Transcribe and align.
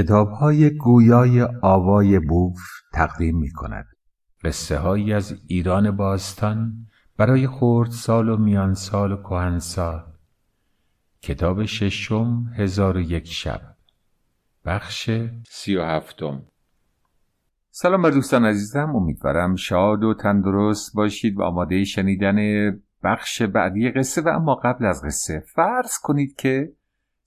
کتاب 0.00 0.30
های 0.30 0.70
گویای 0.70 1.42
آوای 1.62 2.18
بوف 2.18 2.60
تقدیم 2.92 3.38
می 3.38 3.50
کند 3.50 3.86
قصه 4.44 4.78
هایی 4.78 5.12
از 5.12 5.34
ایران 5.46 5.96
باستان 5.96 6.72
برای 7.16 7.46
خورد 7.46 7.90
سال 7.90 8.28
و 8.28 8.36
میان 8.36 8.74
سال 8.74 9.12
و 9.12 9.16
کهن 9.16 9.58
سال 9.58 10.02
کتاب 11.22 11.64
ششم 11.64 12.52
هزار 12.56 12.96
و 12.96 13.00
یک 13.00 13.26
شب. 13.26 13.60
بخش 14.64 15.10
سی 15.48 15.76
و 15.76 15.82
هفتم. 15.84 16.42
سلام 17.70 18.02
بر 18.02 18.10
دوستان 18.10 18.44
عزیزم 18.44 18.96
امیدوارم 18.96 19.56
شاد 19.56 20.04
و 20.04 20.14
تندرست 20.14 20.94
باشید 20.94 21.38
و 21.38 21.42
آماده 21.42 21.84
شنیدن 21.84 22.36
بخش 23.04 23.42
بعدی 23.42 23.90
قصه 23.90 24.20
و 24.20 24.28
اما 24.28 24.54
قبل 24.54 24.84
از 24.84 25.02
قصه 25.04 25.44
فرض 25.54 25.98
کنید 26.02 26.36
که 26.36 26.72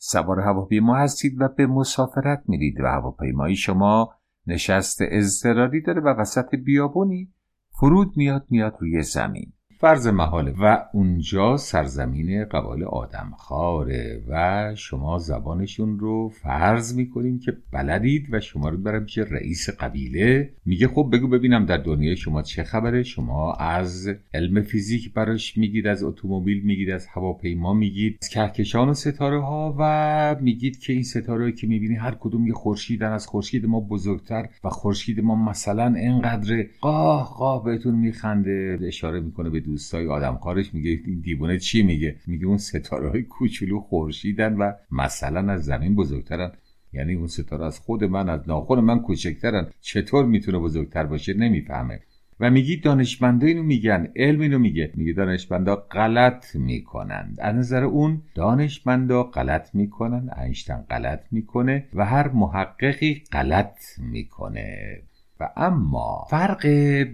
سوار 0.05 0.39
هواپیما 0.39 0.95
هستید 0.95 1.41
و 1.41 1.47
به 1.47 1.67
مسافرت 1.67 2.43
میرید 2.47 2.81
و 2.81 2.88
هواپیمایی 2.88 3.55
شما 3.55 4.15
نشست 4.47 4.97
اضطراری 5.01 5.82
داره 5.82 6.01
و 6.01 6.07
وسط 6.07 6.55
بیابونی 6.55 7.33
فرود 7.69 8.18
میاد 8.18 8.45
میاد 8.50 8.78
روی 8.79 9.04
زمین. 9.04 9.53
فرض 9.83 10.07
محاله. 10.07 10.54
و 10.60 10.86
اونجا 10.93 11.57
سرزمین 11.57 12.46
قبال 12.46 12.83
آدم 12.83 13.32
خاره 13.37 14.21
و 14.29 14.71
شما 14.75 15.18
زبانشون 15.18 16.00
رو 16.00 16.29
فرض 16.29 16.96
می‌کنیم 16.96 17.39
که 17.39 17.57
بلدید 17.71 18.28
و 18.32 18.39
شما 18.39 18.69
رو 18.69 18.78
برای 18.78 19.00
میشه 19.00 19.21
رئیس 19.21 19.69
قبیله. 19.69 20.50
میگه 20.65 20.87
خب 20.87 21.09
بگو 21.14 21.28
ببینم 21.28 21.65
در 21.65 21.78
دنیای 21.78 22.15
شما 22.15 22.42
چه 22.42 22.64
خبره. 22.64 23.04
شما 23.04 23.54
از 23.54 24.09
علم 24.33 24.61
فیزیک 24.61 25.14
براش 25.14 25.57
میگید 25.57 25.87
از 25.87 26.04
اتومبیل 26.04 26.64
میگید 26.64 26.89
از 26.89 27.07
هواپیما 27.07 27.73
میگید 27.73 28.18
از 28.21 28.29
کهکشان 28.29 28.89
و 28.89 28.93
ستاره 28.93 29.42
ها 29.42 29.75
و 29.79 30.36
میگید 30.42 30.79
که 30.79 30.93
این 30.93 31.04
ستاره 31.04 31.51
که 31.51 31.68
می‌بینی 31.68 31.95
هر 31.95 32.16
کدوم 32.20 32.47
یه 32.47 32.53
خورشیدن. 32.53 33.11
از 33.11 33.28
خورشید 33.28 33.66
ما 33.66 33.80
بزرگتر 33.80 34.50
و 34.64 34.70
خورشید 34.70 35.20
ما 35.20 35.36
مثلا 35.36 35.94
انقدر 35.97 36.66
قاه 36.81 37.34
قاه 37.38 37.64
بهتون 37.64 37.95
میخنده 37.95 38.80
اشاره 38.88 39.20
می‌کنه 39.20 39.50
به 39.50 39.73
دوستای 39.74 40.08
آدمخوارش 40.08 40.74
میگه 40.74 41.00
این 41.06 41.20
دیوونه 41.20 41.58
چی 41.58 41.84
میگه؟ 41.84 42.16
میگه 42.28 42.46
اون 42.46 42.58
ستاره 42.58 43.10
های 43.10 43.24
کوچولو 43.24 43.80
خورشیدن 43.80 44.54
و 44.54 44.72
مثلا 44.92 45.52
از 45.52 45.66
زمین 45.66 45.96
بزرگترن. 45.96 46.52
یعنی 46.94 47.14
اون 47.14 47.28
ستاره 47.28 47.66
از 47.66 47.80
خود 47.80 48.04
من 48.04 48.30
از 48.30 48.42
ناخون 48.48 48.80
من 48.80 49.00
کوچکترن. 49.00 49.68
چطور 49.82 50.26
می‌تونه 50.26 50.60
بزرگتر 50.60 51.04
باشه؟ 51.04 51.34
نمی‌فهمه. 51.34 52.00
و 52.40 52.50
میگی 52.52 52.78
دانشمندا 52.78 53.48
اینو 53.48 53.64
میگن 53.64 54.12
علم 54.16 54.42
اینو 54.42 54.60
میگه. 54.60 54.92
میگه 54.96 55.14
دانشمندا 55.14 55.76
غلط 55.76 56.56
می‌کنند 56.56 57.38
از 57.40 57.56
نظر 57.56 57.84
اون 57.84 58.22
دانشمندا 58.36 59.24
غلط 59.24 59.76
می‌کنن 59.76 60.30
اینشتین 60.42 60.76
غلط 60.76 61.20
می‌کنه 61.32 61.88
و 61.94 62.06
هر 62.06 62.28
محققی 62.28 63.24
غلط 63.32 63.80
می‌کنه. 63.98 65.02
اما 65.58 66.27
فرق 66.30 66.66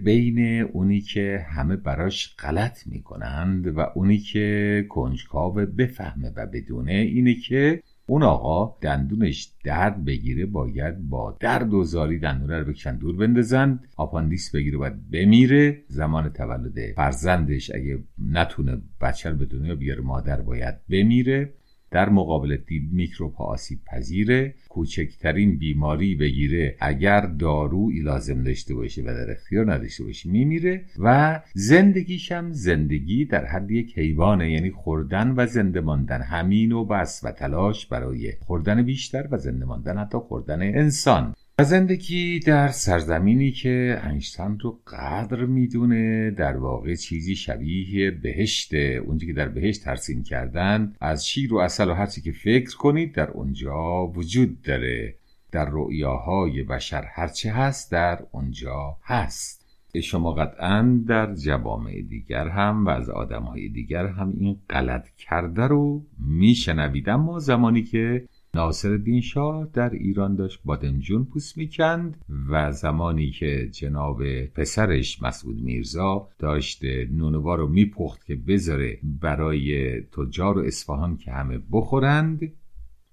بین 0.04 0.60
اونی 0.60 1.00
که 1.00 1.46
همه 1.48 1.76
براش 1.76 2.36
غلط 2.38 2.86
می‌کنند 2.86 3.66
و 3.66 3.80
اونی 3.94 4.18
که 4.18 4.86
کنجکاو 4.88 5.52
بفهمه 5.52 6.32
و 6.36 6.46
بدونه 6.46 6.92
اینه 6.92 7.34
که 7.34 7.82
اون 8.10 8.22
آقا 8.22 8.76
دندونش 8.80 9.52
درد 9.64 10.04
بگیره 10.04 10.46
باید 10.46 11.08
با 11.08 11.36
درد 11.40 11.74
و 11.74 11.84
زاری 11.84 12.18
دندون 12.18 12.50
رو 12.50 12.64
بکشن 12.64 12.96
دور 12.96 13.16
بندازن 13.16 13.80
آپاندیس 13.96 14.54
بگیره 14.54 14.78
باید 14.78 15.10
بمیره. 15.10 15.82
زمان 15.88 16.28
تولد 16.28 16.92
فرزندش 16.96 17.70
اگه 17.74 17.98
نتونه 18.30 18.82
بچه 19.00 19.30
رو 19.30 19.36
به 19.36 19.44
دنیا 19.44 19.74
بیاره 19.74 20.00
مادر 20.00 20.40
باید 20.40 20.74
بمیره. 20.88 21.52
در 21.90 22.08
مقابل 22.08 22.56
دیب 22.56 22.92
میکروب 22.92 23.42
آسیب 23.42 23.78
پذیره. 23.86 24.54
کوچکترین 24.68 25.58
بیماری 25.58 26.14
بگیره 26.14 26.76
اگر 26.80 27.20
دارویی 27.20 28.00
لازم 28.00 28.44
داشته 28.44 28.74
باشه 28.74 29.02
و 29.02 29.04
در 29.04 29.30
اختیار 29.30 29.72
نداشته 29.72 30.04
باشه 30.04 30.30
میمیره 30.30 30.84
و 30.98 31.40
زندگیش 31.54 32.32
هم 32.32 32.52
زندگی 32.52 33.24
در 33.24 33.44
حد 33.44 33.70
یک 33.70 33.98
حیوانه 33.98 34.52
یعنی 34.52 34.70
خوردن 34.70 35.34
و 35.36 35.46
زنده 35.46 35.80
ماندن. 35.80 36.22
همین 36.22 36.72
و 36.72 36.84
بس 36.84 37.20
و 37.24 37.32
تلاش 37.32 37.86
برای 37.86 38.32
خوردن 38.40 38.82
بیشتر 38.82 39.28
و 39.30 39.38
زنده 39.38 39.64
ماندن 39.64 39.98
حتی 39.98 40.18
خوردن 40.18 40.62
انسان. 40.62 41.34
و 41.60 41.64
زندگی 41.64 42.40
در 42.40 42.68
سرزمینی 42.68 43.52
که 43.52 44.00
انشتن 44.02 44.58
رو 44.58 44.80
قدر 44.86 45.44
می‌دونه 45.44 46.30
در 46.30 46.56
واقع 46.56 46.94
چیزی 46.94 47.36
شبیه 47.36 48.10
بهشت. 48.10 48.74
اونجا 48.74 49.26
که 49.26 49.32
در 49.32 49.48
بهشت 49.48 49.84
ترسیم 49.84 50.22
کردن 50.22 50.94
از 51.00 51.26
شیر 51.26 51.54
و 51.54 51.58
اصل 51.58 51.88
و 51.88 51.94
هرچی 51.94 52.20
که 52.20 52.32
فکر 52.32 52.76
کنید 52.76 53.14
در 53.14 53.30
اونجا 53.30 54.06
وجود 54.06 54.62
داره. 54.62 55.14
در 55.52 55.68
رؤیاهای 55.70 56.62
بشر 56.62 57.04
هرچه 57.14 57.52
هست 57.52 57.92
در 57.92 58.18
اونجا 58.32 58.96
هست. 59.02 59.66
شما 60.02 60.32
قطعا 60.32 61.00
در 61.06 61.34
جوامع 61.34 62.02
دیگر 62.02 62.48
هم 62.48 62.86
و 62.86 62.88
از 62.88 63.10
آدمهای 63.10 63.68
دیگر 63.68 64.06
هم 64.06 64.34
این 64.38 64.58
غلط 64.70 65.08
کرده 65.18 65.62
رو 65.62 66.04
میشنوید. 66.18 67.08
اما 67.08 67.38
زمانی 67.38 67.82
که 67.82 68.24
ناصر 68.54 68.88
الدین 68.88 69.20
شاه 69.20 69.68
در 69.72 69.90
ایران 69.90 70.34
داشت 70.34 70.60
بادمجون 70.64 71.24
پوست 71.24 71.58
می‌کند 71.58 72.24
و 72.48 72.72
زمانی 72.72 73.30
که 73.30 73.68
جناب 73.72 74.44
پسرش 74.44 75.22
مسعود 75.22 75.62
میرزا 75.62 76.28
داشت 76.38 76.84
نونوا 77.10 77.54
رو 77.54 77.68
میپخت 77.68 78.24
که 78.24 78.36
بذاره 78.36 78.98
برای 79.02 80.00
تجار 80.00 80.58
و 80.58 80.60
اصفهان 80.60 81.16
که 81.16 81.32
همه 81.32 81.58
بخورند 81.72 82.52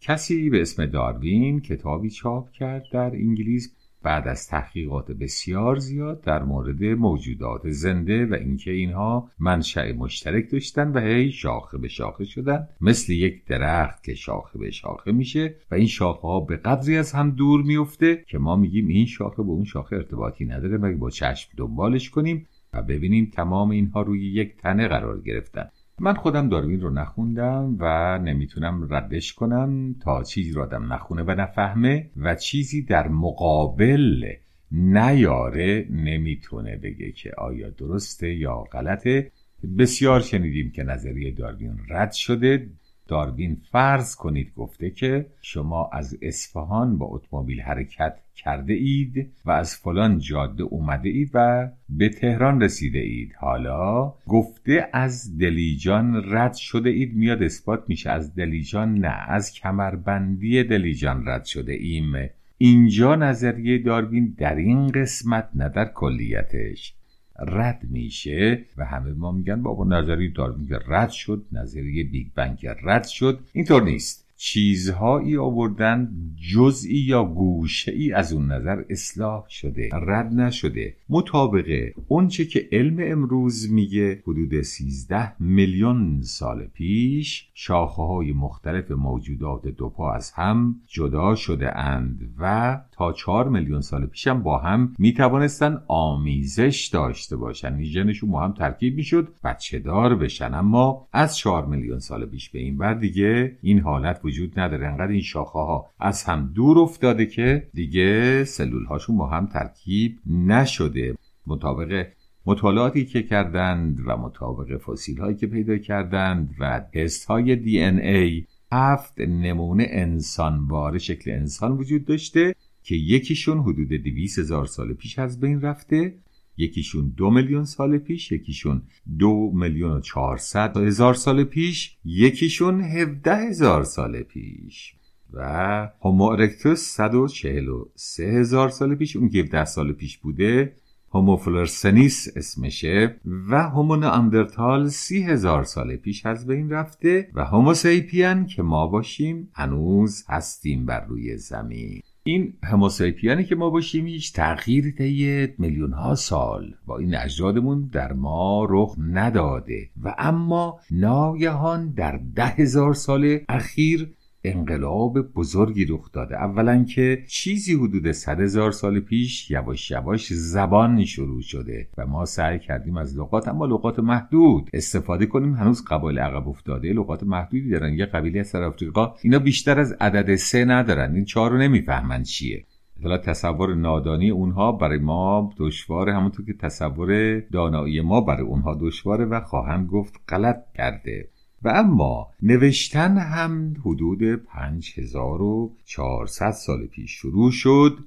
کسی 0.02 0.50
به 0.50 0.62
اسم 0.62 0.86
داروین 0.86 1.60
کتابی 1.60 2.10
چاپ 2.10 2.52
کرد 2.52 2.86
در 2.92 3.12
انگلیس 3.16 3.76
بعد 4.08 4.28
از 4.28 4.48
تحقیقات 4.48 5.12
بسیار 5.12 5.78
زیاد 5.78 6.22
در 6.22 6.44
مورد 6.44 6.84
موجودات 6.84 7.70
زنده 7.70 8.26
و 8.26 8.34
اینکه 8.34 8.72
اینها 8.72 9.32
منشأ 9.40 9.94
مشترک 9.94 10.52
داشتن 10.52 10.92
و 10.92 11.00
هی 11.00 11.32
شاخه 11.32 11.78
به 11.78 11.88
شاخه 11.88 12.26
شدن. 12.26 12.68
مثل 12.82 13.14
یک 13.14 13.46
درخت 13.46 14.04
که 14.04 14.14
شاخه 14.16 14.60
به 14.60 14.72
شاخه 14.72 15.12
میشه 15.12 15.56
و 15.72 15.76
این 15.76 15.88
شاخه 15.88 16.28
ها 16.28 16.40
به 16.40 16.58
قدری 16.58 16.98
از 16.98 17.12
هم 17.12 17.32
دور 17.32 17.62
میفته 17.62 18.24
که 18.28 18.38
ما 18.38 18.56
میگیم 18.56 18.88
این 18.88 19.06
شاخه 19.06 19.44
به 19.44 19.50
اون 19.50 19.64
شاخه 19.64 19.96
ارتباطی 19.96 20.46
نداره 20.46 20.78
مگه 20.78 20.98
با 20.98 21.10
چشم 21.10 21.52
دنبالش 21.58 22.10
کنیم 22.10 22.48
و 22.74 22.82
ببینیم 22.82 23.32
تمام 23.34 23.70
اینها 23.70 24.02
روی 24.02 24.34
یک 24.34 24.58
تنه 24.58 24.88
قرار 24.88 25.22
گرفتن. 25.22 25.70
من 26.00 26.14
خودم 26.14 26.50
داروین 26.50 26.82
رو 26.82 26.90
نخوندم 26.90 27.76
و 27.80 28.18
نمی‌تونم 28.18 28.94
ردش 28.94 29.34
کنم 29.34 29.96
تا 30.00 30.24
چیزی 30.24 30.52
رو 30.52 30.62
آدم 30.62 30.94
نخونه 30.94 31.24
و 31.24 31.32
نفهمه 31.32 32.10
و 32.18 32.36
چیزی 32.36 32.82
در 32.82 33.08
مقابل 33.08 34.34
نیاره 34.72 35.88
نمی‌تونه 35.90 36.78
بگه 36.78 37.12
که 37.12 37.32
آیا 37.38 37.70
درسته 37.70 38.34
یا 38.34 38.56
غلطه. 38.56 39.32
بسیار 39.78 40.22
شنیدیم 40.22 40.72
که 40.72 40.84
نظریه 40.84 41.32
داروین 41.32 41.78
رد 41.90 42.12
شده. 42.12 42.70
داروین 43.08 43.62
فرض 43.72 44.16
کنید 44.16 44.54
گفته 44.56 44.90
که 44.90 45.26
شما 45.42 45.90
از 45.94 46.18
اصفهان 46.22 46.98
با 46.98 47.06
اتومبیل 47.06 47.62
حرکت 47.62 48.20
کرده 48.36 48.74
اید 48.74 49.30
و 49.46 49.52
از 49.52 49.76
فلان 49.76 50.20
جاده 50.20 50.64
اومده 50.64 51.10
اید 51.10 51.32
و 51.34 51.70
به 51.90 52.10
تهران 52.10 52.62
رسیده 52.62 53.00
اید. 53.00 53.34
حالا 53.40 54.14
گفته 54.28 54.90
از 54.94 55.38
دلیجان 55.38 56.24
رد 56.34 56.54
شده 56.54 56.90
اید. 56.90 57.16
میاد 57.16 57.44
اثبات 57.44 57.84
میشه. 57.88 58.10
از 58.10 58.36
دلیجان 58.36 58.94
نه 58.94 59.30
از 59.30 59.54
کمربندی 59.54 60.64
دلیجان 60.64 61.28
رد 61.28 61.46
شده 61.46 61.74
ایم. 61.74 62.30
اینجا 62.58 63.16
نظریه 63.16 63.78
داروین 63.78 64.36
در 64.38 64.56
این 64.56 64.88
قسمت 64.88 65.50
نه 65.56 65.70
در 65.70 65.86
کلیتش. 65.86 66.97
رد 67.40 67.82
میشه 67.90 68.66
و 68.78 68.86
همه 68.86 69.14
ما 69.14 69.32
میگن 69.32 69.64
بابا 69.64 69.84
نظریه 69.84 70.32
داروین 70.36 70.70
رد 70.88 71.10
شد 71.10 71.46
نظریه 71.52 72.04
بیگ 72.04 72.28
بنگ 72.36 72.68
رد 72.84 73.08
شد. 73.08 73.40
اینطور 73.54 73.84
نیست. 73.84 74.28
چیزهایی 74.40 75.38
آوردن 75.38 76.12
جزئی 76.54 76.98
یا 76.98 77.24
گوشه 77.24 77.92
ای 77.92 78.14
از 78.14 78.34
اون 78.34 78.52
نظر 78.52 78.84
اصلاح 78.90 79.50
شده 79.50 79.90
رد 79.94 80.34
نشده. 80.34 80.96
مطابق 81.10 81.92
اونچه 82.08 82.46
که 82.46 82.70
علم 82.72 82.98
امروز 83.00 83.72
میگه 83.72 84.24
حدود 84.24 84.62
13 84.62 85.42
میلیون 85.42 86.22
سال 86.22 86.66
پیش 86.66 87.50
شاخه 87.54 88.02
های 88.02 88.34
مختلف 88.34 88.92
موجودات 88.92 89.68
دو 89.68 89.90
پا 89.90 90.14
از 90.14 90.32
هم 90.32 90.76
جدا 90.88 91.36
شده 91.36 91.78
اند 91.78 92.34
و 92.40 92.82
تا 92.98 93.14
4 93.14 93.50
میلیون 93.50 93.82
سال 93.82 94.06
پیش 94.06 94.28
هم 94.28 94.44
با 94.44 94.58
هم 94.58 94.94
می‌توانستن 95.00 95.82
آمیزش 95.88 96.90
داشته 96.94 97.36
باشن. 97.36 97.72
یعنی 97.72 97.86
ژنشون 97.86 98.32
با 98.32 98.42
هم 98.42 98.52
ترکیب 98.52 98.96
می‌شد 98.96 99.28
بچه 99.44 99.80
دار 99.80 100.16
بشن. 100.16 100.54
اما 100.54 101.08
از 101.14 101.38
4 101.38 101.66
میلیون 101.66 102.00
سال 102.00 102.26
پیش 102.26 102.50
به 102.50 102.60
این 102.60 102.78
بعد 102.78 103.00
دیگه 103.00 103.58
این 103.62 103.80
حالت 103.80 104.22
وجود 104.24 104.60
نداره. 104.60 104.88
انقدر 104.88 105.12
این 105.12 105.22
شاخه 105.22 105.60
ها 105.60 105.86
از 106.00 106.24
هم 106.24 106.52
دور 106.56 106.80
افتاده 106.80 107.26
که 107.26 107.68
دیگه 107.74 108.44
سلول 108.44 108.86
هاشون 108.86 109.18
با 109.18 109.28
هم 109.28 109.46
ترکیب 109.46 110.18
نشده. 110.26 111.16
مطابق 111.48 112.08
مطالعاتی 112.46 113.06
که 113.06 113.24
کردند 113.24 114.00
و 114.08 114.18
مطابق 114.18 114.78
فسیل 114.78 115.18
هایی 115.18 115.36
که 115.36 115.48
پیدا 115.48 115.78
کردند 115.78 116.56
و 116.60 116.82
تست 116.94 117.26
های 117.26 117.56
دی 117.56 117.80
ای 117.84 118.46
هفت 118.72 119.20
نمونه 119.22 119.88
انسانوار 119.90 120.98
شکل 120.98 121.32
انسان 121.32 121.72
وجود 121.72 122.06
داشته. 122.06 122.56
که 122.88 122.96
یکیشون 122.96 123.60
حدود 123.60 123.88
دویست 123.88 124.40
هزار 124.40 124.66
سال 124.66 124.94
پیش 124.94 125.20
از 125.20 125.40
بین 125.40 125.62
رفته 125.62 126.16
یکیشون 126.58 127.14
دو 127.18 127.30
میلیون 127.30 127.64
سال 127.64 127.98
پیش 127.98 128.32
یکیشون 128.32 128.82
دو 129.20 129.52
میلیون 129.54 129.92
و 129.92 130.00
چهارصد 130.00 130.78
هزار 130.78 131.14
سال 131.14 131.44
پیش 131.44 131.98
یکیشون 132.06 132.82
هفده 132.82 133.36
هزار 133.36 133.84
سال 133.84 134.22
پیش. 134.22 134.94
و 135.34 135.90
هومو 136.02 136.24
ارکتوس 136.24 136.80
143 136.80 138.24
هزار 138.24 138.70
سال 138.70 138.96
پیش 138.96 139.16
اون 139.16 139.30
که 139.30 139.40
17 139.40 139.66
سال 139.66 139.94
پیش 139.94 140.18
بوده 140.18 140.74
هوموفلورسنیس 141.14 142.28
اسمشه 142.36 143.16
و 143.50 143.70
هومو 143.70 143.96
ناندرتال 143.96 144.88
سی 144.88 145.24
هزار 145.24 145.64
سال 145.64 145.96
پیش 145.96 146.26
از 146.26 146.48
بین 146.48 146.70
رفته 146.70 147.30
و 147.34 147.46
هوموسیپین 147.46 148.46
که 148.46 148.62
ما 148.62 148.88
باشیم 148.88 149.50
هنوز 149.54 150.26
هستیم 150.30 150.86
بر 150.86 151.06
روی 151.06 151.38
زمین. 151.38 152.02
این 152.28 152.54
هموسایپیانی 152.64 153.44
که 153.44 153.56
ما 153.56 153.70
باشیم 153.70 154.08
هیچ 154.08 154.34
تغییر 154.34 154.92
طی 154.92 155.48
میلیون 155.58 155.94
ها 155.94 156.16
سال 156.16 156.76
با 156.86 156.98
این 156.98 157.16
اجدادمون 157.16 157.90
در 157.94 158.14
ما 158.14 158.68
رخ 158.70 158.96
نداده. 159.12 159.90
و 160.04 160.16
اما 160.18 160.80
ناگهان 160.92 161.90
در 161.90 162.20
ده 162.36 162.46
هزار 162.46 162.94
سال 162.94 163.40
اخیر 163.50 164.14
انقلاب 164.54 165.20
بزرگی 165.20 165.86
رخ 165.86 166.12
داده. 166.12 166.36
اولا 166.36 166.84
که 166.84 167.24
چیزی 167.28 167.74
حدود 167.74 168.12
صد 168.12 168.40
هزار 168.40 168.72
سال 168.72 169.00
پیش 169.00 169.52
یواش 169.52 169.92
یواش 169.92 170.34
زبان 170.34 171.06
شروع 171.06 171.42
شده 171.42 171.88
و 171.98 172.08
ما 172.08 172.26
سعی 172.26 172.60
کردیم 172.60 172.98
از 172.98 173.18
لغات 173.20 173.48
اما 173.48 173.66
لغات 173.66 174.00
محدود 174.00 174.70
استفاده 174.74 175.26
کنیم. 175.26 175.54
هنوز 175.54 175.86
قبایل 175.88 176.20
عقب 176.20 176.48
افتاده 176.48 176.94
لغات 176.94 177.24
محدودی 177.24 177.70
دارن. 177.70 177.94
یه 177.94 178.06
قبیله 178.06 178.40
از 178.40 178.56
آفریقا 178.56 179.14
اینا 179.22 179.40
بیشتر 179.40 179.80
از 179.80 179.92
عدد 179.92 180.36
سه 180.36 180.66
ندارن. 180.66 181.16
این 181.16 181.26
چهار 181.26 181.52
رو 181.52 181.58
نمی‌فهمن 181.58 182.24
چیه. 182.24 182.66
حالا 183.04 183.18
تصور 183.18 183.76
نادانی 183.76 184.30
اونها 184.30 184.72
برای 184.72 185.00
ما 185.00 185.54
دشواره 185.58 186.16
همونطور 186.16 186.46
که 186.46 186.54
تصور 186.54 187.40
دانایی 187.40 188.02
ما 188.02 188.22
برای 188.22 188.42
اونها 188.42 188.78
دشواره 188.82 189.26
و 189.26 189.40
خواهند 189.42 189.88
گفت 189.88 190.14
غلط 190.30 190.64
کرده. 190.78 191.30
و 191.64 191.70
اما 191.70 192.28
نوشتن 192.42 193.18
هم 193.18 193.76
حدود 193.82 194.36
5400 194.36 196.52
سال 196.52 196.86
پیش 196.86 197.12
شروع 197.12 197.52
شد. 197.52 197.98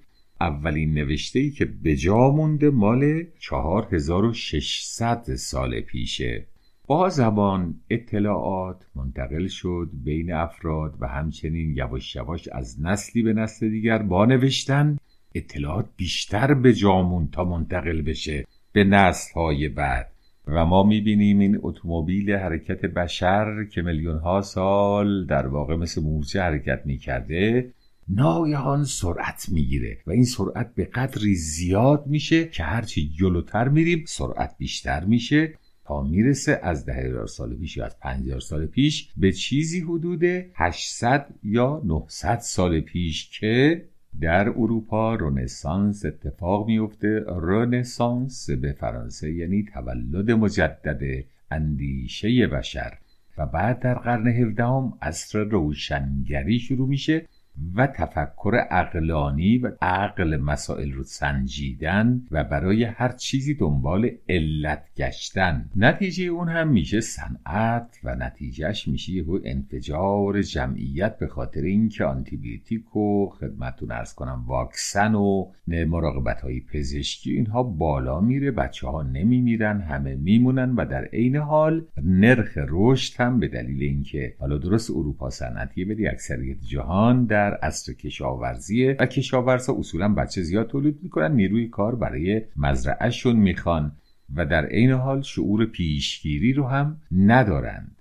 اولین 0.41 0.95
نوشته 0.95 1.39
ای 1.39 1.51
که 1.51 1.65
به 1.65 1.97
جا 1.97 2.31
مونده 2.31 2.71
مال 2.71 3.25
4600 3.39 5.35
سال 5.35 5.81
پیشه. 5.81 6.47
با 6.87 7.09
زبان 7.09 7.75
اطلاعات 7.91 8.87
منتقل 8.95 9.47
شد 9.47 9.91
بین 10.05 10.33
افراد 10.33 10.95
و 11.01 11.09
همچنین 11.09 11.77
یواش 11.77 12.17
یواش 12.17 12.49
از 12.49 12.81
نسلی 12.81 13.23
به 13.23 13.33
نسل 13.33 13.69
دیگر 13.69 13.99
با 13.99 14.25
نوشتن 14.25 14.99
اطلاعات 15.35 15.87
بیشتر 15.97 16.55
به 16.55 16.73
جامون 16.73 17.29
تا 17.33 17.45
منتقل 17.45 18.03
بشه. 18.03 18.47
به 18.73 18.85
نسل 18.85 19.35
های 19.35 19.69
بعد 19.69 20.13
و 20.47 20.65
ما 20.65 20.83
می‌بینیم 20.83 21.39
این 21.39 21.59
اتومبیل 21.63 22.31
حرکت 22.33 22.87
بشر 22.87 23.65
که 23.65 23.83
میلیون 23.83 24.19
ها 24.19 24.43
سال 24.43 25.27
در 25.27 25.47
واقع 25.47 25.77
مثل 25.77 26.03
مورچه 26.03 26.43
حرکت 26.43 26.83
می‌کرده 26.85 27.73
ناگهان 28.09 28.85
سرعت 28.85 29.49
می‌گیره 29.49 29.99
و 30.07 30.11
این 30.11 30.25
سرعت 30.25 30.75
به 30.75 30.85
قدری 30.85 31.35
زیاد 31.35 32.07
میشه 32.07 32.49
که 32.49 32.63
هرچی 32.63 33.11
جلوتر 33.19 33.69
میریم 33.69 34.05
سرعت 34.07 34.55
بیشتر 34.59 35.05
میشه. 35.05 35.55
تا 35.85 36.03
می‌رسه 36.03 36.61
از 36.63 36.87
ده 36.87 36.93
هزار 36.93 37.27
سال 37.27 37.55
پیش 37.55 37.77
یا 37.77 37.85
از 37.85 37.99
پنج 37.99 38.39
سال 38.39 38.67
پیش 38.67 39.09
به 39.17 39.33
چیزی 39.33 39.81
حدود 39.81 40.25
800 40.55 41.27
یا 41.45 41.83
900 41.85 42.39
سال 42.39 42.81
پیش 42.81 43.31
که 43.41 43.85
در 44.21 44.49
اروپا 44.49 45.15
رنسانس 45.15 46.05
اتفاق 46.05 46.67
میفته. 46.67 47.25
رنسانس 47.29 48.51
به 48.51 48.73
فرانسه 48.73 49.33
یعنی 49.33 49.67
تولد 49.75 50.31
مجدد 50.31 51.25
اندیشه 51.51 52.47
بشر. 52.47 52.99
و 53.39 53.47
بعد 53.47 53.81
در 53.81 53.95
قرن 53.95 54.29
هفدهم 54.29 54.99
عصر 55.03 55.39
روشنگری 55.45 56.59
شروع 56.59 56.89
میشه. 56.89 57.27
و 57.75 57.87
تفکر 57.87 58.53
اقلانی 58.71 59.59
و 59.59 59.71
عقل 59.83 60.37
مسائل 60.37 60.93
رو 60.93 61.03
سنجیدن 61.03 62.23
و 62.31 62.45
برای 62.45 62.85
هر 62.85 63.13
چیزی 63.13 63.55
دنبال 63.55 64.11
علت 64.29 64.85
گشتن. 64.97 65.71
نتیجه 65.77 66.25
اون 66.25 66.49
هم 66.49 66.69
میشه 66.69 67.01
صنعت 67.01 67.99
و 68.05 68.15
نتیجهش 68.15 68.89
میشه 68.89 69.13
یه 69.13 69.25
انفجار 69.45 70.43
جمعیت 70.43 71.19
به 71.19 71.27
خاطر 71.27 71.61
اینکه 71.61 72.05
آنتیبیوتیک 72.05 72.97
و 72.97 73.29
خدمتتون 73.29 73.91
ارز 73.91 74.15
کنم 74.15 74.45
واکسن 74.47 75.15
و 75.15 75.51
مراقبت 75.67 76.41
های 76.41 76.61
پزشکی 76.61 77.33
اینها 77.33 77.63
بالا 77.63 78.21
میره 78.21 78.51
بچه 78.51 78.89
ها 78.89 79.03
نمیمیرن 79.03 79.81
همه 79.81 80.15
میمونن 80.15 80.75
و 80.75 80.85
در 80.85 81.05
عین 81.05 81.37
حال 81.37 81.85
نرخ 82.05 82.59
رشد 82.69 83.21
هم 83.21 83.41
به 83.41 83.49
دلیل 83.49 83.83
اینکه 83.83 84.35
حالا 84.39 84.59
درست 84.59 84.91
اروپا 84.91 85.31
صنعتیه 85.31 85.87
ولی 85.87 86.09
اکثریت 86.09 86.61
جهان 86.61 87.25
در 87.25 87.40
در 87.41 87.59
اصر 87.63 87.93
کشاورزیه 87.93 88.97
و 89.01 89.07
کشاورزا 89.07 89.77
اصولا 89.79 90.09
بچه 90.09 90.43
زیاد 90.43 90.67
تولید 90.67 90.99
می‌کنن 91.03 91.33
نیروی 91.33 91.69
کار 91.69 91.95
برای 91.95 92.43
مزرعهشون 92.57 93.37
می‌خوان 93.37 93.93
و 94.37 94.47
در 94.47 94.67
عین 94.67 94.91
حال 94.91 95.23
شعور 95.23 95.67
پیشگیری 95.67 96.53
رو 96.53 96.67
هم 96.67 97.01
ندارند 97.13 97.97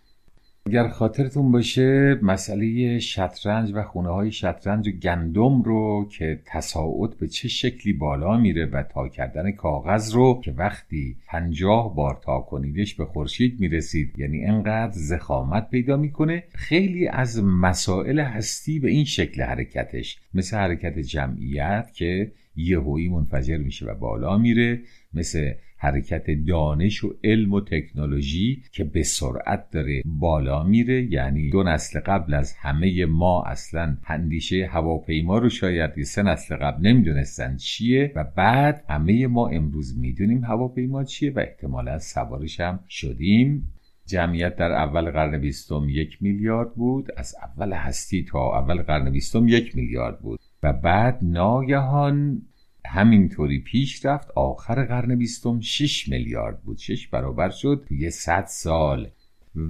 اگر 0.70 0.88
خاطرتون 0.88 1.52
باشه 1.52 2.20
مسئله 2.22 3.00
شطرنج 3.00 3.72
و 3.74 3.84
خونه 3.84 4.10
های 4.10 4.32
شطرنج 4.32 4.88
و 4.88 4.92
گندم 4.92 5.62
رو 5.62 6.08
که 6.12 6.40
تصاعد 6.46 7.18
به 7.18 7.28
چه 7.28 7.48
شکلی 7.48 7.94
بالا 7.94 8.38
میره 8.38 8.66
و 8.66 8.84
تا 8.84 9.08
کردن 9.08 9.52
کاغذ 9.52 10.14
رو 10.14 10.42
که 10.44 10.52
وقتی 10.52 11.18
پنجاه 11.28 11.96
بار 11.96 12.20
تا 12.24 12.40
کنیدش 12.40 12.96
به 12.96 13.06
خورشید 13.06 13.60
می‌رسید 13.60 14.20
یعنی 14.20 14.46
انقدر 14.46 14.92
زخامت 14.92 15.70
پیدا 15.70 15.98
می‌کنه 15.98 16.44
خیلی 16.54 17.08
از 17.08 17.44
مسائل 17.44 18.20
هستی 18.20 18.80
به 18.80 18.90
این 18.90 19.06
شکل 19.06 19.42
حرکتش. 19.42 20.20
مثل 20.34 20.58
حرکت 20.58 21.00
جمعیت 21.00 21.92
که 21.94 22.32
یهویی 22.56 23.10
منفجر 23.10 23.58
میشه 23.58 23.86
و 23.86 23.96
بالا 23.96 24.38
میره 24.38 24.80
مثل 25.14 25.54
حرکت 25.82 26.26
دانش 26.48 27.04
و 27.04 27.16
علم 27.24 27.54
و 27.54 27.62
تکنولوژی 27.62 28.64
که 28.72 28.84
به 28.84 29.04
سرعت 29.04 29.72
داره 29.72 30.02
بالا 30.06 30.64
میره. 30.64 31.14
یعنی 31.14 31.50
دو 31.50 31.64
نسل 31.64 32.00
قبل 32.00 32.34
از 32.34 32.54
همه 32.54 33.06
ما 33.06 33.44
اصلا 33.44 33.98
اندیشه 34.08 34.66
هواپیما 34.72 35.38
رو 35.38 35.50
شاید 35.50 36.04
سه 36.04 36.24
نسل 36.24 36.56
قبل 36.56 36.88
نمی‌دونستن 36.88 37.58
چیه 37.58 38.12
و 38.16 38.24
بعد 38.24 38.84
همه 38.90 39.28
ما 39.28 39.48
امروز 39.48 40.00
می‌دونیم 40.00 40.44
هواپیما 40.44 41.04
چیه 41.04 41.32
و 41.32 41.40
احتمالا 41.40 42.00
سوارش 42.00 42.60
هم 42.60 42.80
شدیم. 42.90 43.74
جمعیت 44.06 44.56
در 44.56 44.72
اول 44.72 45.12
قرن 45.12 45.38
بیستم 45.38 45.90
یک 45.90 46.18
میلیارد 46.22 46.74
بود 46.74 47.08
از 47.18 47.36
اول 47.44 47.74
هستی 47.74 48.24
تا 48.24 48.60
اول 48.60 48.82
قرن 48.82 49.12
بیستم 49.12 49.48
یک 49.48 49.76
میلیارد 49.76 50.20
بود 50.20 50.40
و 50.64 50.74
بعد 50.74 51.20
ناگهان 51.22 52.42
همینطوری 52.90 53.60
پیش 53.60 54.06
رفت. 54.06 54.32
آخر 54.36 54.86
قرن 54.86 55.16
بیستم 55.16 55.60
6 55.60 56.08
میلیارد 56.08 56.62
بود. 56.62 56.78
6 56.78 57.08
برابر 57.08 57.50
شد. 57.50 57.86
یه 57.92 58.10
100 58.10 58.46
سال. 58.46 59.10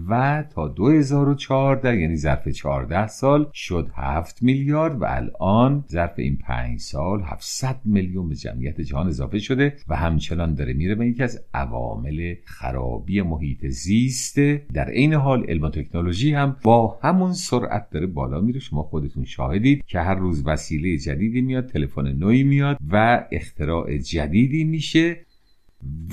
و 0.09 0.43
تا 0.49 0.67
2014 0.67 2.01
یعنی 2.01 2.15
ظرف 2.15 2.47
14 2.47 3.07
سال 3.07 3.49
شد 3.53 3.89
7 3.95 4.43
میلیارد 4.43 5.01
و 5.01 5.05
الان 5.07 5.85
ظرف 5.91 6.13
این 6.17 6.37
5 6.37 6.79
سال 6.79 7.21
700 7.21 7.79
میلیون 7.85 8.29
به 8.29 8.35
جمعیت 8.35 8.81
جهان 8.81 9.07
اضافه 9.07 9.39
شده 9.39 9.75
و 9.87 9.95
همچنان 9.95 10.53
داره 10.53 10.73
میره 10.73 10.95
به 10.95 11.07
یکی 11.07 11.23
از 11.23 11.45
عوامل 11.53 12.35
خرابی 12.45 13.21
محیط 13.21 13.65
زیسته 13.65 14.65
در 14.73 14.89
عین 14.89 15.13
حال 15.13 15.43
علم 15.43 15.61
و 15.61 15.69
تکنولوژی 15.69 16.33
هم 16.33 16.55
با 16.63 16.99
همون 17.03 17.33
سرعت 17.33 17.89
داره 17.89 18.07
بالا 18.07 18.41
میره. 18.41 18.59
شما 18.59 18.83
خودتون 18.83 19.23
شاهدید 19.23 19.83
که 19.85 19.99
هر 19.99 20.15
روز 20.15 20.47
وسیله 20.47 20.97
جدیدی 20.97 21.41
میاد 21.41 21.67
تلفن 21.67 22.07
نوعی 22.07 22.43
میاد 22.43 22.77
و 22.91 23.25
اختراع 23.31 23.97
جدیدی 23.97 24.63
میشه. 24.63 25.28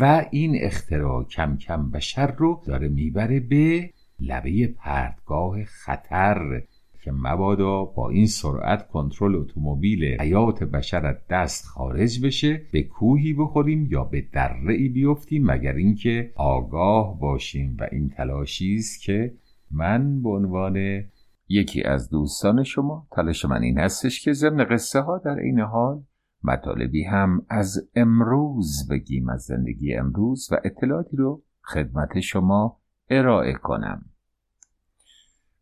و 0.01 0.27
این 0.31 0.57
اختراع 0.61 1.25
کم 1.25 1.57
کم 1.57 1.91
بشر 1.91 2.27
رو 2.27 2.63
داره 2.67 2.89
می‌بره 2.89 3.41
به 3.41 3.91
لبه 4.21 4.67
پرتگاه 4.67 5.65
خطر 5.65 6.63
که 7.07 7.13
مبادا 7.13 7.85
با 7.85 8.11
این 8.11 8.27
سرعت 8.27 8.89
کنترل 8.89 9.35
اتومبیل 9.35 10.21
حیات 10.21 10.63
بشر 10.63 11.07
از 11.07 11.17
دست 11.31 11.65
خارج 11.65 12.27
بشه 12.27 12.63
به 12.73 12.83
کوهی 12.83 13.33
بخوریم 13.33 13.89
یا 13.91 14.05
به 14.05 14.21
دره 14.33 14.75
ای 14.75 14.89
بیفتیم 14.89 15.51
مگر 15.51 15.73
اینکه 15.73 16.33
آگاه 16.37 17.21
باشیم. 17.21 17.77
و 17.81 17.89
این 17.93 18.09
تلاشی 18.09 18.75
است 18.75 19.03
که 19.03 19.35
من 19.71 20.23
به 20.23 20.29
عنوان 20.29 21.05
یکی 21.49 21.83
از 21.83 22.11
دوستان 22.11 22.63
شما 22.63 23.07
تلاش 23.13 23.45
من 23.45 23.63
این 23.63 23.79
هستش 23.79 24.25
که 24.25 24.33
ضمن 24.33 24.65
قصه 24.65 25.01
ها 25.01 25.19
در 25.19 25.39
این 25.39 25.61
حال 25.61 26.03
مطالبی 26.45 27.05
هم 27.05 27.47
از 27.49 27.89
امروز 27.95 28.89
بگیم 28.91 29.29
از 29.29 29.43
زندگی 29.43 29.95
امروز 29.95 30.49
و 30.53 30.57
اطلاعاتی 30.65 31.17
رو 31.17 31.43
خدمت 31.63 32.21
شما 32.21 32.81
ارائه 33.11 33.53
کنم. 33.53 34.05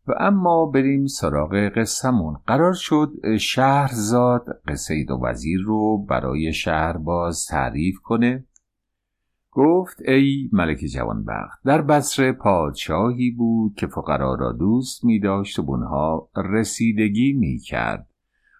و 0.07 0.13
اما 0.19 0.65
بریم 0.65 1.07
سراغ 1.07 1.55
قصهمون. 1.75 2.37
قرار 2.47 2.73
شد 2.73 3.37
شهرزاد 3.39 4.45
قصه 4.67 5.05
و 5.09 5.25
وزیر 5.25 5.59
رو 5.65 5.97
برای 5.97 6.53
شهر 6.53 6.97
باز 6.97 7.45
تعریف 7.49 7.99
کنه. 8.03 8.45
گفت 9.55 10.01
ای 10.07 10.49
ملک 10.53 10.77
جوانبخت 10.77 11.63
در 11.65 11.81
بصره 11.81 12.31
پادشاهی 12.31 13.31
بود 13.31 13.75
که 13.75 13.87
فقرا 13.87 14.35
را 14.35 14.51
دوست 14.51 15.05
می 15.05 15.19
داشت 15.19 15.59
و 15.59 15.63
بونها 15.63 16.29
رسیدگی 16.35 17.33
می 17.33 17.59
کرد 17.59 18.07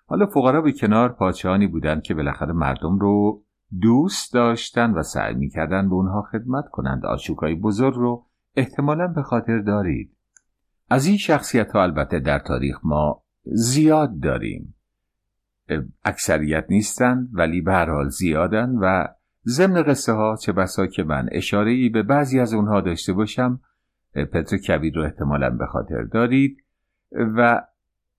حالا 0.08 0.26
فقرا 0.26 0.62
به 0.62 0.72
کنار 0.72 1.10
پادشاهانی 1.10 1.68
بودند 1.68 2.04
که 2.04 2.14
بالاخره 2.14 2.54
مردم 2.54 3.00
رو 3.00 3.44
دوست 3.82 4.34
داشتن 4.34 4.92
و 4.92 5.04
سعی 5.04 5.34
می‌کردن 5.34 5.90
به 5.90 5.96
اونها 5.96 6.22
خدمت 6.22 6.66
کنند. 6.72 7.06
آشوکای 7.06 7.56
بزرگ 7.56 7.94
رو 7.94 8.26
احتمالا 8.56 9.08
به 9.08 9.22
خاطر 9.22 9.60
دارید. 9.60 10.16
از 10.90 11.06
این 11.06 11.18
شخصیت 11.18 11.72
ها 11.72 11.84
البته 11.84 12.20
در 12.20 12.40
تاریخ 12.40 12.80
ما 12.84 13.24
زیاد 13.44 14.20
داریم. 14.20 14.76
اکثریت 16.04 16.66
نیستند 16.70 17.30
ولی 17.34 17.62
به 17.62 17.74
هر 17.74 17.90
حال 17.90 18.10
زیادن 18.10 18.70
و 18.70 19.08
ضمن 19.48 19.84
قصه 19.84 20.14
ها 20.14 20.36
چه 20.36 20.52
بسا 20.52 20.88
که 20.88 21.04
من 21.04 21.30
اشاره 21.32 21.72
ای 21.72 21.90
به 21.90 22.04
بعضی 22.04 22.40
از 22.40 22.54
اونها 22.54 22.82
داشته 22.82 23.14
باشم 23.14 23.60
پتر 24.14 24.58
کبیر 24.58 24.96
رو 24.96 25.04
احتمالا 25.04 25.50
به 25.50 25.66
خاطر 25.66 26.04
دارید. 26.04 26.58
و 27.12 27.62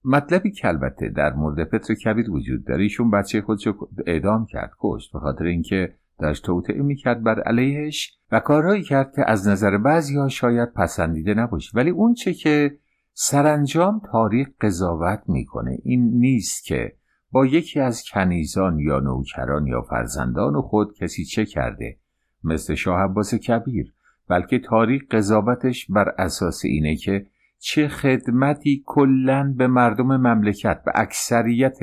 مطلبی 0.07 0.51
که 0.51 0.69
البته 0.69 1.09
در 1.09 1.33
مورد 1.33 1.69
پتر 1.69 1.95
کبیر 1.95 2.31
وجود 2.31 2.65
داره 2.65 2.83
ایشون 2.83 3.11
بچه 3.11 3.43
خودش 3.43 3.69
اعدام 4.07 4.47
کرد 4.47 4.71
کشت 4.81 5.13
به 5.13 5.19
خاطر 5.19 5.45
اینکه 5.45 5.95
داشت 6.19 6.45
توطعه 6.45 6.83
می‌کرد 6.83 7.23
بر 7.23 7.41
علیهش 7.41 8.19
و 8.33 8.41
کارهایی 8.41 8.83
کرد 8.83 9.13
که 9.17 9.23
از 9.27 9.49
نظر 9.49 9.79
بعضی 9.79 10.17
ها 10.17 10.29
شاید 10.29 10.73
پسندیده 10.73 11.35
نباشه. 11.35 11.71
ولی 11.75 11.91
اون 11.91 12.15
چه 12.15 12.35
که 12.35 12.79
سرانجام 13.13 14.01
تاریخ 14.13 14.49
قضاوت 14.61 15.23
می‌کنه 15.29 15.79
این 15.83 16.11
نیست 16.19 16.65
که 16.65 16.93
با 17.31 17.47
یکی 17.47 17.81
از 17.81 18.03
کنیزان 18.13 18.79
یا 18.79 19.01
نوکران 19.01 19.67
یا 19.67 19.83
فرزندان 19.83 20.61
خود 20.61 20.95
کسی 20.99 21.25
چه 21.25 21.45
کرده 21.45 21.97
مثل 22.45 22.75
شاه 22.75 23.01
عباس 23.01 23.35
کبیر 23.35 23.93
بلکه 24.29 24.59
تاریخ 24.59 25.03
قضاوتش 25.11 25.87
بر 25.91 26.09
اساس 26.19 26.65
اینه 26.65 26.97
که 26.97 27.27
چه 27.69 27.89
خدمتی 27.89 28.83
کلا 28.87 29.55
به 29.57 29.67
مردم 29.67 30.17
مملکت 30.17 30.83
به 30.85 30.93
اکثریت 30.95 31.79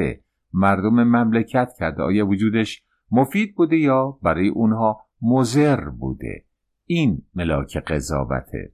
مردم 0.53 1.03
مملکت 1.03 1.69
کرده. 1.79 2.03
آیا 2.03 2.27
وجودش 2.27 2.83
مفید 3.11 3.55
بوده 3.55 3.77
یا 3.77 4.17
برای 4.21 4.47
اونها 4.47 5.01
مزر 5.21 5.89
بوده؟ 5.89 6.43
این 6.85 7.21
ملاک 7.35 7.77
قضاوته 7.77 8.71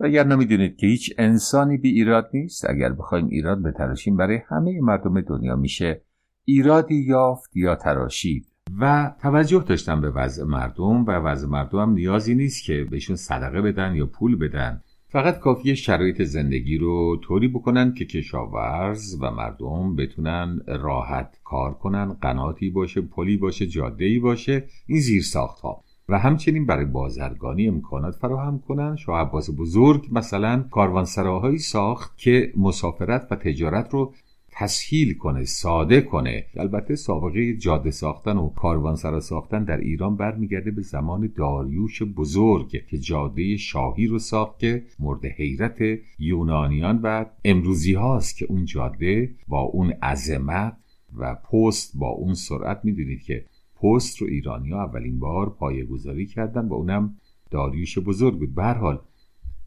و 0.00 0.04
اگر 0.04 0.24
نمی‌دونید 0.24 0.76
که 0.76 0.86
هیچ 0.86 1.14
انسانی 1.18 1.76
بی 1.76 1.90
ایراد 1.90 2.30
نیست 2.34 2.70
اگر 2.70 2.92
بخوایم 2.92 3.26
ایراد 3.26 3.62
بتراشیم 3.62 4.16
برای 4.16 4.38
همه 4.48 4.80
مردم 4.80 5.20
دنیا 5.20 5.56
میشه 5.56 6.02
ایرادی 6.44 7.04
یافت 7.06 7.56
یا 7.56 7.76
تراشید. 7.76 8.46
و 8.80 9.14
توجه 9.22 9.64
داشتن 9.68 10.00
به 10.00 10.10
وضع 10.10 10.44
مردم 10.44 11.04
و 11.04 11.10
وضع 11.10 11.48
مردم 11.48 11.78
هم 11.78 11.90
نیازی 11.90 12.34
نیست 12.34 12.64
که 12.64 12.86
بهشون 12.90 13.16
صدقه 13.16 13.62
بدن 13.62 13.94
یا 13.94 14.06
پول 14.06 14.36
بدن. 14.36 14.82
فقط 15.12 15.38
کافیه 15.38 15.74
شرایط 15.74 16.22
زندگی 16.22 16.78
رو 16.78 17.16
طوری 17.16 17.48
بکنن 17.48 17.94
که 17.94 18.04
کشاورز 18.04 19.16
و 19.20 19.30
مردم 19.30 19.96
بتونن 19.96 20.60
راحت 20.66 21.36
کار 21.44 21.74
کنن 21.74 22.12
قناتی 22.12 22.70
باشه 22.70 23.00
پلی 23.00 23.36
باشه 23.36 23.66
جاده 23.66 24.20
باشه 24.20 24.64
این 24.86 25.00
زیر 25.00 25.22
ساخت 25.22 25.60
ها 25.60 25.84
و 26.08 26.18
همچنین 26.18 26.66
برای 26.66 26.84
بازرگانی 26.84 27.68
امکانات 27.68 28.14
فراهم 28.14 28.58
کنن. 28.58 28.96
شاه 28.96 29.20
عباس 29.20 29.50
بزرگ 29.58 30.08
مثلا 30.12 30.64
کاروانسراهایی 30.70 31.58
ساخت 31.58 32.18
که 32.18 32.52
مسافرت 32.56 33.26
و 33.30 33.36
تجارت 33.36 33.90
رو 33.90 34.14
تسهیل 34.60 35.14
کنه 35.14 35.44
ساده 35.44 36.00
کنه. 36.00 36.44
البته 36.56 36.96
سابقه 36.96 37.56
جاده 37.56 37.90
ساختن 37.90 38.36
و 38.36 38.48
کاروانسرا 38.48 39.20
ساختن 39.20 39.64
در 39.64 39.76
ایران 39.76 40.16
برمیگرده 40.16 40.70
به 40.70 40.82
زمان 40.82 41.32
داریوش 41.36 42.02
بزرگ 42.02 42.68
که 42.68 42.98
جاده 42.98 43.56
شاهی 43.56 44.06
رو 44.06 44.18
ساخت 44.18 44.58
که 44.58 44.82
مورد 44.98 45.26
حیرت 45.26 45.78
یونانیان 46.18 47.00
و 47.02 47.24
امروزی 47.44 47.94
هاست 47.94 48.36
که 48.36 48.46
اون 48.48 48.64
جاده 48.64 49.34
با 49.48 49.60
اون 49.60 49.90
عظمت 49.90 50.76
و 51.16 51.34
پست 51.34 51.92
با 51.96 52.08
اون 52.08 52.34
سرعت 52.34 52.80
می‌دونید 52.84 53.22
که 53.22 53.44
پست 53.82 54.22
رو 54.22 54.26
ایرانی 54.26 54.70
ها 54.70 54.84
اولین 54.84 55.18
بار 55.18 55.50
پایه 55.50 55.84
گذاری 55.84 56.26
کردن 56.26 56.68
و 56.68 56.74
اونم 56.74 57.16
داریوش 57.50 57.98
بزرگ 57.98 58.38
بود. 58.38 58.54
به 58.54 58.64
حال 58.64 58.98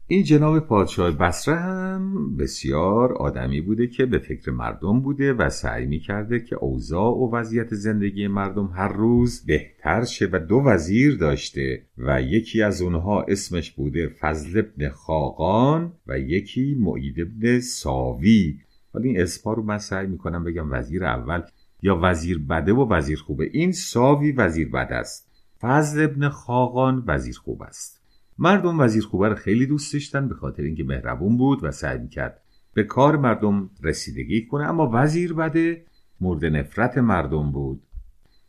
این 0.06 0.22
جناب 0.22 0.58
پادشاه 0.58 1.10
بسره 1.10 1.56
هم 1.56 2.36
بسیار 2.36 3.12
آدمی 3.12 3.60
بوده 3.60 3.86
که 3.86 4.06
به 4.06 4.18
فکر 4.18 4.50
مردم 4.50 5.00
بوده 5.00 5.32
و 5.32 5.48
سعی 5.48 5.86
می 5.86 5.98
کرده 5.98 6.40
که 6.40 6.56
اوضاع 6.56 7.12
و 7.12 7.30
وضعیت 7.36 7.74
زندگی 7.74 8.26
مردم 8.26 8.66
هر 8.66 8.92
روز 8.92 9.46
بهتر 9.46 10.04
شه 10.04 10.28
و 10.32 10.38
دو 10.38 10.56
وزیر 10.56 11.16
داشته 11.16 11.82
و 11.98 12.22
یکی 12.22 12.62
از 12.62 12.82
اونها 12.82 13.22
اسمش 13.22 13.72
بوده 13.72 14.08
فضل 14.20 14.58
ابن 14.58 14.88
خاقان 14.88 15.92
و 16.06 16.18
یکی 16.18 16.74
معید 16.74 17.20
ابن 17.20 17.60
ساوی. 17.60 18.58
حالا 18.92 19.04
این 19.04 19.20
اسما 19.20 19.52
رو 19.52 19.62
من 19.62 19.78
سعی 19.78 20.06
می‌کنم 20.06 20.44
بگم 20.44 20.72
وزیر 20.72 21.04
اول 21.04 21.42
یا 21.82 22.00
وزیر 22.02 22.38
بده 22.38 22.72
و 22.72 22.92
وزیر 22.92 23.18
خوبه. 23.18 23.50
این 23.52 23.72
ساوی 23.72 24.32
وزیر 24.32 24.68
بده 24.68 24.94
است. 24.94 25.30
فضل 25.60 26.04
ابن 26.04 26.28
خاقان 26.28 27.04
وزیر 27.06 27.38
خوب 27.38 27.62
است. 27.62 28.03
مردم 28.38 28.80
وزیر 28.80 29.04
خوبه 29.04 29.28
رو 29.28 29.34
خیلی 29.34 29.66
دوست 29.66 29.92
داشتن 29.92 30.28
به 30.28 30.34
خاطر 30.34 30.62
اینکه 30.62 30.84
مهربون 30.84 31.36
بود 31.36 31.64
و 31.64 31.70
سعی 31.70 32.08
کرد 32.08 32.40
به 32.74 32.82
کار 32.82 33.16
مردم 33.16 33.70
رسیدگی 33.82 34.46
کنه 34.46 34.64
اما 34.64 34.90
وزیر 34.92 35.34
بده 35.34 35.84
مورد 36.20 36.44
نفرت 36.44 36.98
مردم 36.98 37.52
بود. 37.52 37.82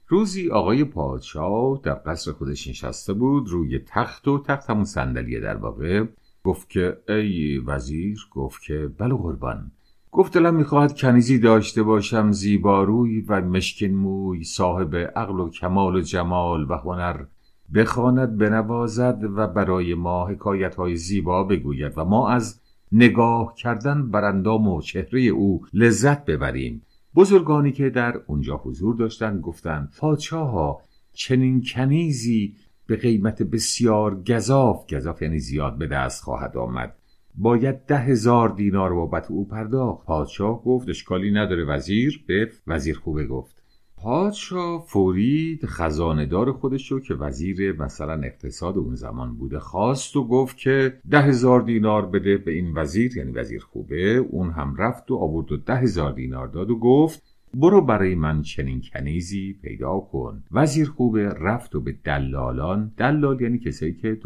روزی 0.08 0.50
آقای 0.50 0.84
پادشاه 0.84 1.80
در 1.84 2.02
قصر 2.06 2.32
خودش 2.32 2.68
نشسته 2.68 3.14
بود 3.14 3.50
روی 3.50 3.80
تخت 3.80 4.28
و 4.28 4.44
تخت 4.48 4.70
همون 4.70 4.84
صندلیه 4.84 5.40
در 5.40 5.56
واقع. 5.56 6.06
گفت 6.44 6.70
که 6.70 6.98
ای 7.10 7.58
وزیر 7.58 8.18
گفت 8.32 8.62
که 8.62 8.92
بله 8.98 9.14
قربان. 9.14 9.72
گفت 10.12 10.34
دلم 10.34 10.56
می‌خواهد 10.56 10.98
کنیزی 10.98 11.40
داشته 11.40 11.84
باشم 11.84 12.32
زیباروی 12.32 13.22
و 13.22 13.42
مشکن 13.42 13.88
موی 13.88 14.44
صاحب 14.44 14.96
عقل 14.96 15.40
و 15.40 15.50
کمال 15.50 15.96
و 15.96 16.02
جمال 16.02 16.66
و 16.70 16.74
هنر. 16.74 17.26
بخواند 17.74 18.38
بنوازد 18.38 19.20
و 19.36 19.48
برای 19.48 19.94
ما 19.94 20.28
حکایت 20.28 20.76
های 20.76 20.96
زیبا 20.96 21.44
بگوید 21.44 21.98
و 21.98 22.06
ما 22.06 22.30
از 22.30 22.62
نگاه 22.92 23.56
کردن 23.56 24.10
بر 24.10 24.24
اندام 24.24 24.68
و 24.68 24.82
چهره 24.82 25.22
او 25.22 25.66
لذت 25.74 26.26
ببریم. 26.26 26.82
بزرگانی 27.16 27.72
که 27.72 27.90
در 27.90 28.22
اونجا 28.28 28.58
حضور 28.58 28.96
داشتند 28.96 29.42
گفتند 29.42 29.94
پادشاه 29.98 30.52
ها 30.52 30.82
چنین 31.14 31.64
کنیزی 31.74 32.56
به 32.88 32.96
قیمت 32.96 33.44
بسیار 33.44 34.24
گذاف 34.24 34.94
گذاف 34.94 35.22
یعنی 35.22 35.40
زیاد 35.40 35.78
به 35.78 35.88
دست 35.88 36.24
خواهد 36.24 36.58
آمد. 36.58 36.96
باید 37.38 37.86
ده 37.86 37.98
هزار 37.98 38.50
دینار 38.50 38.94
بابت 38.94 39.32
او 39.32 39.48
پرداخت. 39.48 40.06
پادشاه 40.06 40.64
گفت 40.64 40.90
اشکالی 40.90 41.32
نداره 41.32 41.66
وزیر. 41.66 42.24
به 42.28 42.52
وزیر 42.68 42.98
خوبه. 42.98 43.28
گفت. 43.28 43.55
پادشاه 43.98 44.86
فوری 44.88 45.60
خزاندار 45.66 46.52
خودش 46.52 46.92
رو 46.92 47.00
که 47.00 47.14
وزیر 47.14 47.82
مثلا 47.82 48.22
اقتصاد 48.24 48.78
اون 48.78 48.96
زمان 48.96 49.36
بوده 49.36 49.60
خواست 49.60 50.16
و 50.16 50.28
گفت 50.28 50.58
که 50.58 51.00
ده 51.10 51.22
هزار 51.22 51.62
دینار 51.62 52.06
بده 52.06 52.38
به 52.38 52.52
این 52.52 52.74
وزیر 52.74 53.18
یعنی 53.18 53.32
وزیر 53.32 53.62
خوبه. 53.62 54.16
اون 54.16 54.52
هم 54.52 54.76
رفت 54.76 55.12
و 55.12 55.16
آورد 55.16 55.52
و 55.52 55.58
ده 55.58 55.76
هزار 55.76 56.14
دینار 56.14 56.48
داد 56.48 56.70
و 56.70 56.80
گفت 56.80 57.35
برو 57.54 57.82
برای 57.82 58.16
من 58.16 58.42
چنین 58.42 58.82
کنیزی 58.94 59.54
پیدا 59.62 60.00
کن. 60.00 60.44
وزیر 60.52 60.90
خوبه 60.90 61.30
رفت 61.30 61.76
و 61.76 61.82
به 61.82 61.96
دلالان 62.04 62.92
دلال 62.98 63.42
یعنی 63.42 63.60
کسایی 63.60 63.94
که 63.94 64.18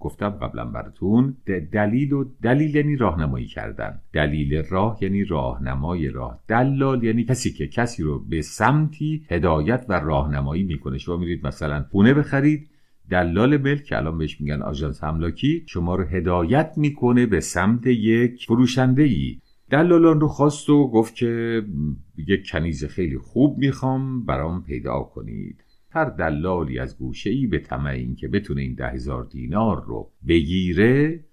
گفتم 0.00 0.30
قبلا 0.30 0.64
براتون 0.64 1.36
دلیل 1.72 2.12
و 2.12 2.24
دلیل 2.42 2.74
یعنی 2.76 2.96
راهنمایی 2.96 3.46
کردن. 3.46 4.00
دلیل 4.12 4.62
راه 4.70 4.98
یعنی 5.00 5.24
راهنمای 5.24 6.08
راه. 6.08 6.40
دلال 6.48 7.04
یعنی 7.04 7.24
کسی 7.24 7.52
که 7.52 7.66
کسی 7.66 8.02
رو 8.02 8.18
به 8.18 8.42
سمتی 8.42 9.26
هدایت 9.28 9.86
و 9.88 9.92
راهنمایی 9.92 10.62
می‌کنه. 10.62 10.98
شما 10.98 11.16
میرید 11.16 11.46
مثلا 11.46 11.84
خونه 11.90 12.14
بخرید 12.14 12.70
دلال 13.10 13.56
ملک 13.56 13.84
که 13.84 13.96
الان 13.96 14.18
بهش 14.18 14.40
میگن 14.40 14.62
آژانس 14.62 15.04
املاکی 15.04 15.64
شما 15.66 15.94
رو 15.94 16.04
هدایت 16.04 16.72
می‌کنه 16.76 17.26
به 17.26 17.40
سمت 17.40 17.86
یک 17.86 18.44
فروشنده 18.46 19.02
ای 19.02 19.38
دلالان 19.70 20.20
رو 20.20 20.28
خواست 20.28 20.70
و 20.70 20.90
گفت 20.90 21.14
که 21.14 21.62
یک 22.16 22.50
کنیز 22.50 22.84
خیلی 22.84 23.18
خوب 23.18 23.58
می‌خوام 23.58 24.26
برام 24.26 24.62
پیدا 24.62 25.00
کنید. 25.00 25.64
هر 25.90 26.04
دلالی 26.04 26.78
از 26.78 26.98
گوشه 26.98 27.30
ای 27.30 27.46
به 27.46 27.58
طمع 27.58 27.90
این 27.90 28.14
که 28.14 28.28
بتونه 28.28 28.60
این 28.60 28.74
ده 28.74 28.88
هزار 28.88 29.24
دینار 29.24 29.84
رو 29.84 30.10
بگیره 30.28 31.24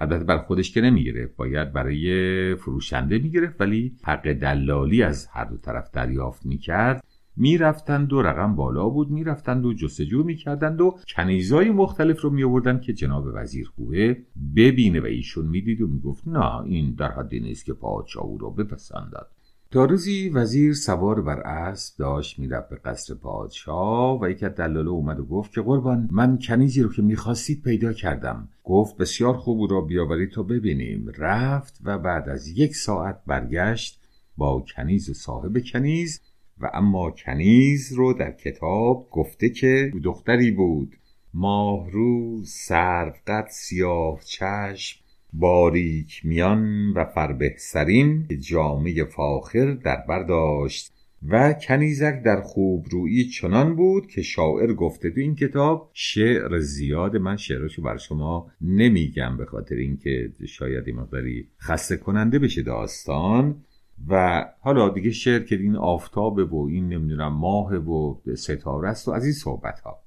البته 0.00 0.24
بر 0.24 0.38
خودش 0.38 0.72
که 0.72 0.80
نمی‌گیره 0.80 1.26
باید 1.36 1.72
برای 1.72 2.54
فروشنده 2.54 3.18
می‌گرفت 3.18 3.60
ولی 3.60 3.96
حق 4.02 4.32
دلالی 4.32 5.02
از 5.02 5.26
هر 5.26 5.44
دو 5.44 5.56
طرف 5.56 5.90
دریافت 5.90 6.46
می‌کرد. 6.46 7.04
می‌رفتند 7.36 8.12
و 8.12 8.22
رقم 8.22 8.54
بالا 8.54 8.88
بود 8.88 9.10
می‌رفتند 9.10 9.66
و 9.66 9.74
جستجو 9.74 10.24
می‌کردند 10.24 10.80
و 10.80 10.98
کنیزای 11.16 11.70
مختلف 11.70 12.20
رو 12.20 12.30
میآوردند 12.30 12.82
که 12.82 12.92
جناب 12.92 13.26
وزیر 13.34 13.68
خوبه 13.76 14.16
ببینه 14.56 15.00
و 15.00 15.04
ایشون 15.04 15.46
می‌دید 15.46 15.82
و 15.82 15.86
می‌گفت 15.86 16.28
نه 16.28 16.60
این 16.60 16.94
در 16.94 17.10
حدی 17.10 17.40
نیست 17.40 17.64
که 17.64 17.72
پادشاه 17.72 18.24
او 18.24 18.38
را 18.38 18.50
بپسندد. 18.50 19.26
تا 19.70 19.84
روزی 19.84 20.28
وزیر 20.28 20.74
سوار 20.74 21.22
بر 21.22 21.40
اسب 21.40 21.98
داشت 21.98 22.38
می‌رفت 22.38 22.68
به 22.68 22.76
قصر 22.76 23.14
پادشاه 23.14 24.20
و 24.20 24.30
یک 24.30 24.42
از 24.42 24.54
دلاله 24.54 24.90
اومد 24.90 25.20
و 25.20 25.24
گفت 25.24 25.52
که 25.52 25.60
قربان 25.60 26.08
من 26.12 26.38
کنیزی 26.38 26.82
رو 26.82 26.92
که 26.92 27.02
می‌خواستید 27.02 27.62
پیدا 27.62 27.92
کردم. 27.92 28.48
گفت 28.64 28.96
بسیار 28.96 29.36
خوب 29.36 29.60
او 29.60 29.66
را 29.66 29.80
بیاورید 29.80 30.30
تا 30.30 30.42
ببینیم. 30.42 31.12
رفت 31.18 31.80
و 31.84 31.98
بعد 31.98 32.28
از 32.28 32.48
یک 32.48 32.76
ساعت 32.76 33.20
برگشت 33.26 34.00
با 34.36 34.64
کنیز 34.76 35.10
و 35.10 35.14
صاحب 35.14 35.58
کنیز 35.72 36.20
و 36.60 36.70
اما 36.74 37.10
کنیز 37.10 37.92
رو 37.92 38.12
در 38.12 38.32
کتاب 38.32 39.08
گفته 39.10 39.50
که 39.50 39.92
دختری 40.04 40.50
بود. 40.50 40.96
ماهرو 41.34 42.44
سرقد 42.44 43.46
سیاه 43.50 44.20
چشم 44.24 45.00
باریک 45.32 46.20
میان 46.24 46.92
و 46.92 47.04
فربه 47.04 47.54
سرین 47.58 48.28
جامعه 48.40 49.04
فاخر 49.04 49.74
در 49.74 50.04
برداشت 50.08 50.92
و 51.28 51.52
کنیزک 51.52 52.22
در 52.24 52.40
خوب 52.40 52.86
رویی 52.90 53.24
چنان 53.24 53.76
بود 53.76 54.06
که 54.06 54.22
شاعر 54.22 54.72
گفته 54.72 55.10
تو 55.10 55.20
این 55.20 55.34
کتاب 55.34 55.90
شعر 55.92 56.58
زیاد 56.58 57.16
من 57.16 57.36
شعرشو 57.36 57.82
بر 57.82 57.96
شما 57.96 58.50
نمیگم 58.60 59.36
به 59.36 59.44
خاطر 59.44 59.74
اینکه 59.74 60.32
شاید 60.48 60.86
این 60.86 60.96
مقداری 60.96 61.48
خسته 61.60 61.96
کننده 61.96 62.38
بشه 62.38 62.62
داستان. 62.62 63.64
و 64.08 64.44
حالا 64.60 64.88
دیگه 64.88 65.10
شعر 65.10 65.42
که 65.42 65.56
این 65.56 65.76
آفتابه 65.76 66.44
و 66.44 66.66
این 66.70 66.88
نمی‌دونم 66.88 67.32
ماه 67.32 67.74
و 67.74 68.14
ستاره 68.34 68.88
است 68.88 69.08
و 69.08 69.10
از 69.10 69.24
این 69.24 69.32
صحبت 69.32 69.80
ها 69.80 69.98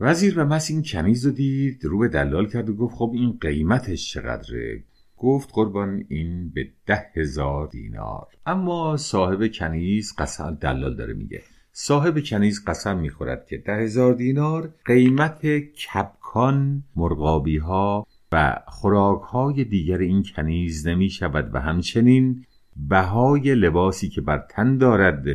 وزیر 0.00 0.38
و 0.38 0.44
مس 0.44 0.70
این 0.70 0.82
کنیز 0.82 1.26
رو 1.26 1.32
دید 1.32 1.84
رو 1.84 1.98
به 1.98 2.08
دلال 2.08 2.46
کرد 2.46 2.68
و 2.68 2.74
گفت 2.74 2.94
خب 2.96 3.10
این 3.14 3.38
قیمتش 3.40 4.12
چقدره؟ 4.12 4.82
گفت 5.16 5.50
قربان 5.52 6.04
این 6.08 6.50
به 6.50 6.68
ده 6.86 7.06
هزار 7.14 7.66
دینار. 7.66 8.26
اما 8.46 8.96
صاحب 8.96 9.52
کنیز 9.52 10.14
قسم 10.18 10.58
دلال 10.60 10.96
داره 10.96 11.14
میگه 11.14 11.42
صاحب 11.72 12.24
کنیز 12.24 12.64
قسم 12.64 12.98
می‌خورد 12.98 13.46
که 13.46 13.56
ده 13.56 13.76
هزار 13.76 14.14
دینار 14.14 14.74
قیمت 14.84 15.46
کپکان 15.58 16.84
مرغابی 16.96 17.56
ها 17.56 18.06
و 18.32 18.62
خوراک 18.66 19.22
های 19.22 19.64
دیگر 19.64 19.98
این 19.98 20.24
کنیز 20.36 20.86
نمی 20.86 21.10
شود 21.10 21.54
و 21.54 21.60
همچنین 21.60 22.44
بهای 22.76 23.54
لباسی 23.54 24.08
که 24.08 24.20
بر 24.20 24.46
تن 24.50 24.78
دارد 24.78 25.26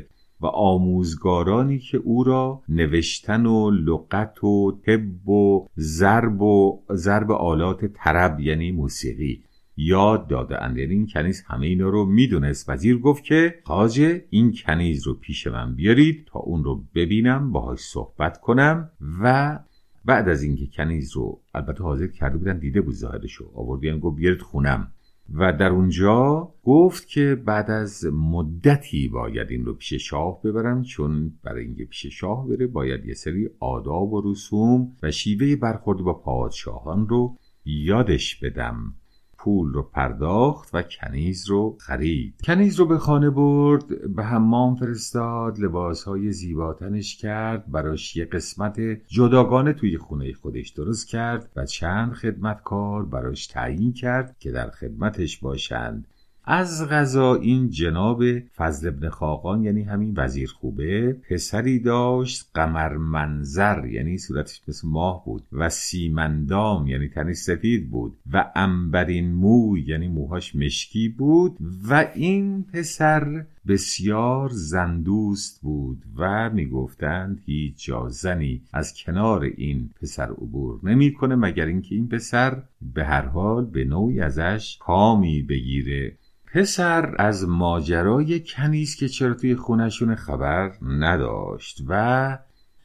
و 0.41 0.45
آموزگارانی 0.45 1.79
که 1.79 1.97
او 1.97 2.23
را 2.23 2.61
نوشتن 2.69 3.45
و 3.45 3.71
لغت 3.71 4.43
و 4.43 4.79
طب 4.85 5.29
و 5.29 5.67
ضرب 5.77 6.41
و 6.41 6.81
ضرب 6.93 7.31
آلات 7.31 7.85
طرب 7.85 8.39
یعنی 8.39 8.71
موسیقی 8.71 9.43
یاد 9.77 10.27
داده 10.27 10.63
اند. 10.63 10.77
یعنی 10.77 10.93
این 10.93 11.07
کنیز 11.07 11.43
همه 11.47 11.67
اینا 11.67 11.89
رو 11.89 12.05
می‌دونست. 12.05 12.69
وزیر 12.69 12.97
گفت 12.97 13.23
که 13.23 13.55
خاجه 13.63 14.25
این 14.29 14.53
کنیز 14.65 15.07
رو 15.07 15.13
پیش 15.13 15.47
من 15.47 15.75
بیارید 15.75 16.27
تا 16.27 16.39
اون 16.39 16.63
رو 16.63 16.83
ببینم 16.95 17.51
باهاش 17.51 17.79
صحبت 17.79 18.39
کنم 18.39 18.89
و 19.21 19.59
بعد 20.05 20.29
از 20.29 20.43
اینکه 20.43 20.67
کنیز 20.67 21.15
رو 21.15 21.41
البته 21.53 21.83
حاضر 21.83 22.07
کرده 22.07 22.37
بودن 22.37 22.59
دیده 22.59 22.81
بود 22.81 22.95
ظاهرشو 22.95 23.51
آوردین 23.55 23.99
گفت 23.99 24.15
بیارید 24.15 24.41
خونم. 24.41 24.91
و 25.33 25.53
در 25.53 25.69
اونجا 25.69 26.53
گفت 26.63 27.07
که 27.07 27.41
بعد 27.45 27.71
از 27.71 28.05
مدتی 28.13 29.07
باید 29.07 29.47
این 29.49 29.65
رو 29.65 29.73
پیش 29.73 29.93
شاه 29.93 30.41
ببرم 30.41 30.83
چون 30.83 31.33
برای 31.43 31.63
اینکه 31.63 31.85
پیش 31.85 32.05
شاه 32.05 32.47
بره 32.47 32.67
باید 32.67 33.05
یه 33.05 33.13
سری 33.13 33.49
آداب 33.59 34.13
و 34.13 34.31
رسوم 34.31 34.97
و 35.03 35.11
شیوه 35.11 35.55
برخورد 35.55 35.99
با 35.99 36.13
پادشاهان 36.13 37.07
رو 37.07 37.37
یادش 37.65 38.35
بدم. 38.35 38.93
پول 39.43 39.73
رو 39.73 39.83
پرداخت 39.83 40.69
و 40.73 40.81
کنیز 40.81 41.49
رو 41.49 41.77
خرید. 41.79 42.33
کنیز 42.43 42.79
رو 42.79 42.85
به 42.85 42.97
خانه 42.97 43.29
برد 43.29 44.15
به 44.15 44.23
حمام 44.23 44.75
فرستاد 44.75 45.59
لباسهای 45.59 46.31
زیباتنش 46.31 47.17
کرد 47.17 47.71
براش 47.71 48.15
یه 48.15 48.25
قسمت 48.25 48.79
جداگانه 49.07 49.73
توی 49.73 49.97
خونه 49.97 50.33
خودش 50.33 50.69
درست 50.69 51.07
کرد 51.07 51.49
و 51.55 51.65
چند 51.65 52.13
خدمتکار 52.13 53.05
براش 53.05 53.47
تعیین 53.47 53.93
کرد 53.93 54.35
که 54.39 54.51
در 54.51 54.69
خدمتش 54.69 55.37
باشند. 55.37 56.07
از 56.43 56.87
غذا 56.89 57.35
این 57.35 57.69
جناب 57.69 58.39
فضل 58.39 58.87
ابن 58.87 59.09
خاقان 59.09 59.63
یعنی 59.63 59.83
همین 59.83 60.13
وزیر 60.17 60.49
خوبه 60.49 61.13
پسری 61.13 61.79
داشت 61.79 62.51
قمر 62.53 62.97
منظر 62.97 63.85
یعنی 63.85 64.17
صورتش 64.17 64.61
مثل 64.67 64.87
ماه 64.87 65.25
بود 65.25 65.43
و 65.51 65.69
سیمندام 65.69 66.87
یعنی 66.87 67.09
تنش 67.09 67.35
سفید 67.35 67.89
بود 67.89 68.17
و 68.33 68.51
انبرین 68.55 69.33
مو 69.33 69.77
یعنی 69.77 70.07
موهاش 70.07 70.55
مشکی 70.55 71.09
بود 71.09 71.57
و 71.89 72.07
این 72.15 72.63
پسر 72.63 73.45
بسیار 73.71 74.49
زندوست 74.49 75.61
بود 75.61 76.03
و 76.17 76.49
می‌گفتند 76.49 77.41
هیچ 77.45 77.85
جا 77.85 78.09
زنی 78.09 78.61
از 78.73 78.93
کنار 78.97 79.43
این 79.43 79.89
پسر 80.01 80.29
عبور 80.31 80.79
نمی‌کنه 80.83 81.35
مگر 81.35 81.65
اینکه 81.65 81.95
این 81.95 82.07
پسر 82.07 82.63
به 82.93 83.05
هر 83.05 83.25
حال 83.25 83.65
به 83.65 83.83
نوعی 83.83 84.19
ازش 84.19 84.77
کامی 84.79 85.41
بگیره. 85.41 86.17
پسر 86.53 87.15
از 87.19 87.47
ماجرای 87.47 88.39
کنیز 88.39 88.95
که 88.95 89.07
چرا 89.07 89.33
توی 89.33 89.55
خونشون 89.55 90.15
خبر 90.15 90.71
نداشت 90.81 91.83
و 91.87 92.37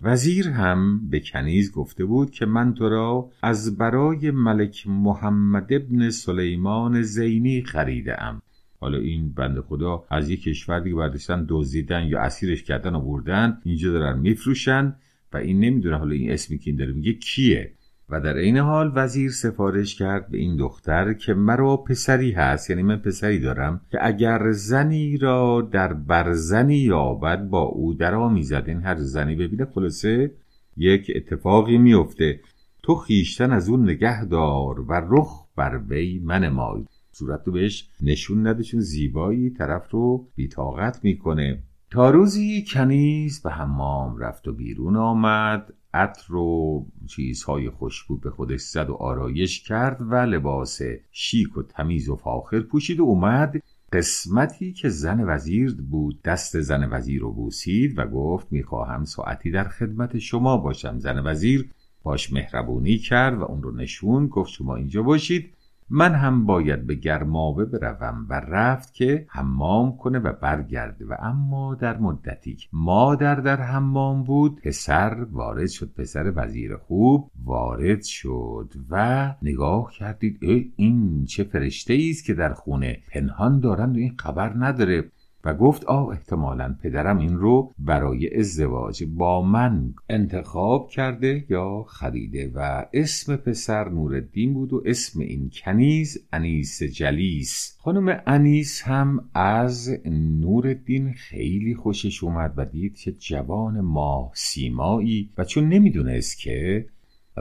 وزیر 0.03 0.49
هم 0.49 1.09
به 1.09 1.21
کنیز 1.21 1.73
گفته 1.73 2.05
بود 2.05 2.31
که 2.31 2.47
من 2.47 2.75
تو 2.75 2.89
را 2.89 3.31
از 3.43 3.79
برای 3.79 4.31
ملک 4.31 4.87
محمد 4.87 5.73
ابن 5.73 6.11
سلیمان 6.11 7.03
زینی 7.03 7.63
خریده 7.63 8.23
ام 8.23 8.43
حالا 8.87 8.99
این 8.99 9.33
بند 9.33 9.61
خدا 9.61 10.05
از 10.11 10.31
یک 10.31 10.43
کشور 10.43 10.81
دیگه 10.81 10.97
برداشتن 10.97 11.47
دزدیدن 11.49 12.07
یا 12.07 12.21
اسیرش 12.21 12.63
کردن 12.63 12.95
و 12.95 13.01
بردن 13.01 13.59
اینجا 13.65 13.93
دارن 13.93 14.19
میفروشن 14.19 14.97
و 15.33 15.37
این 15.37 15.61
نمی‌دونه 15.61 15.97
حالا 15.97 16.15
این 16.15 16.31
اسمی 16.31 16.59
که 16.59 16.71
این 16.71 16.79
داره 16.79 16.93
میگه 16.93 17.13
کیه. 17.13 17.73
و 18.11 18.21
در 18.21 18.37
این 18.37 18.57
حال 18.57 18.93
وزیر 18.95 19.31
سفارش 19.31 19.95
کرد 19.95 20.31
به 20.31 20.39
این 20.39 20.57
دختر 20.57 21.13
که 21.13 21.35
مرا 21.35 21.77
پسری 21.77 22.33
هست 22.33 22.71
یعنی 22.71 22.83
من 22.83 22.97
پسری 22.97 23.39
دارم 23.41 23.81
که 23.91 23.99
اگر 24.01 24.53
زنی 24.53 25.17
را 25.17 25.69
در 25.73 25.93
برزنی 25.93 26.79
یابد 26.79 27.43
با 27.43 27.63
او 27.63 27.95
در 27.95 28.15
آمیزد 28.15 28.65
این 28.67 28.83
هر 28.83 28.97
زنی 28.97 29.35
ببینه 29.35 29.65
خلاصه 29.65 30.31
یک 30.77 31.13
اتفاقی 31.15 31.79
میفته. 31.79 32.41
تو 32.83 32.95
خیشتن 32.95 33.53
از 33.53 33.69
اون 33.69 33.91
نگه 33.91 34.25
دار 34.25 34.81
و 34.81 34.93
رخ 35.11 35.47
بر 35.57 35.81
وی 35.89 36.19
منمای. 36.25 36.85
صورت 37.19 37.43
رو 37.47 37.53
بهش 37.53 37.89
نشون 38.03 38.47
نده 38.47 38.63
چون 38.63 38.81
زیبایی 38.81 39.51
طرف 39.51 39.91
رو 39.91 40.29
بیتاقت 40.35 41.05
می‌کنه. 41.05 41.63
تا 41.91 42.11
روزی 42.11 42.65
کنیز 42.69 43.43
به 43.43 43.51
حمام 43.51 44.19
رفت 44.19 44.49
و 44.49 44.53
بیرون 44.53 44.97
آمد. 44.97 45.75
عطر 45.95 46.35
و 46.35 46.87
چیزهای 47.07 47.71
خوشبو 47.71 48.17
به 48.17 48.31
خودش 48.31 48.61
زد 48.61 48.91
و 48.91 48.95
آرایش 48.95 49.63
کرد 49.63 49.99
و 50.01 50.15
لباس 50.15 50.81
شیک 51.11 51.57
و 51.57 51.63
تمیز 51.63 52.09
و 52.09 52.17
فاخر 52.17 52.61
پوشید 52.61 53.01
و 53.01 53.05
اومد 53.05 53.63
قسمتی 53.93 54.73
که 54.73 54.89
زن 54.89 55.25
وزیر 55.29 55.75
بود. 55.91 56.23
دست 56.23 56.61
زن 56.61 56.89
وزیر 56.93 57.21
رو 57.21 57.33
بوسید 57.33 57.99
و 57.99 58.07
گفت 58.07 58.47
می‌خواهم 58.51 59.05
ساعتی 59.05 59.51
در 59.51 59.69
خدمت 59.69 60.19
شما 60.19 60.57
باشم. 60.57 60.99
زن 60.99 61.27
وزیر 61.27 61.71
باش 62.03 62.33
مهربونی 62.33 62.99
کرد 62.99 63.39
و 63.39 63.43
اون 63.43 63.63
رو 63.63 63.77
نشون 63.77 64.27
گفت 64.27 64.51
شما 64.51 64.77
اینجا 64.77 65.03
باشید. 65.03 65.56
من 65.91 66.15
هم 66.15 66.47
باید 66.47 66.87
به 66.87 66.95
گرمابه 66.95 67.65
بروم 67.65 68.27
و 68.31 68.41
رفت 68.49 68.95
که 68.95 69.27
حمام 69.29 69.97
کنه 69.97 70.19
و 70.19 70.33
برگرده 70.33 71.05
و 71.05 71.15
اما 71.19 71.75
در 71.75 71.99
مدتی 71.99 72.57
مادر 72.73 73.35
در 73.35 73.63
حمام 73.63 74.25
بود 74.25 74.61
پسر 74.61 75.27
وارد 75.31 75.69
شد 75.69 75.93
پسر 75.97 76.33
وزیر 76.37 76.77
خوب 76.77 77.31
وارد 77.45 78.03
شد 78.03 78.73
و 78.91 79.35
نگاه 79.43 79.93
کردید 79.99 80.39
این 80.77 81.25
چه 81.25 81.45
فرشته 81.45 81.99
است 82.11 82.25
که 82.25 82.35
در 82.35 82.53
خونه 82.53 82.99
پنهان 83.13 83.61
دارند 83.61 83.97
و 83.97 83.99
این 83.99 84.15
خبر 84.19 84.53
نداره. 84.57 85.05
و 85.47 85.55
گفت 85.55 85.85
آه 85.85 86.09
احتمالا 86.09 86.77
پدرم 86.83 87.19
این 87.19 87.37
رو 87.37 87.75
برای 87.79 88.39
ازدواج 88.39 89.05
با 89.05 89.43
من 89.43 89.95
انتخاب 90.11 90.91
کرده 90.91 91.45
یا 91.49 91.83
خریده 91.83 92.53
و 92.55 92.85
اسم 92.93 93.37
پسر 93.37 93.89
نورالدین 93.89 94.55
بود 94.55 94.73
و 94.73 94.83
اسم 94.87 95.21
این 95.21 95.51
کنیز 95.55 96.27
انیس 96.33 96.83
جلیس. 96.83 97.77
خانم 97.81 98.23
انیس 98.27 98.83
هم 98.83 99.29
از 99.35 100.01
نورالدین 100.41 101.13
خیلی 101.13 101.75
خوشش 101.75 102.25
اومد 102.25 102.55
و 102.57 102.65
دید 102.65 102.97
که 102.97 103.13
جوان 103.13 103.81
ماه 103.81 104.31
سیمایی 104.35 105.31
و 105.39 105.45
چون 105.45 105.69
نمی‌دونست 105.69 106.39
که 106.39 106.87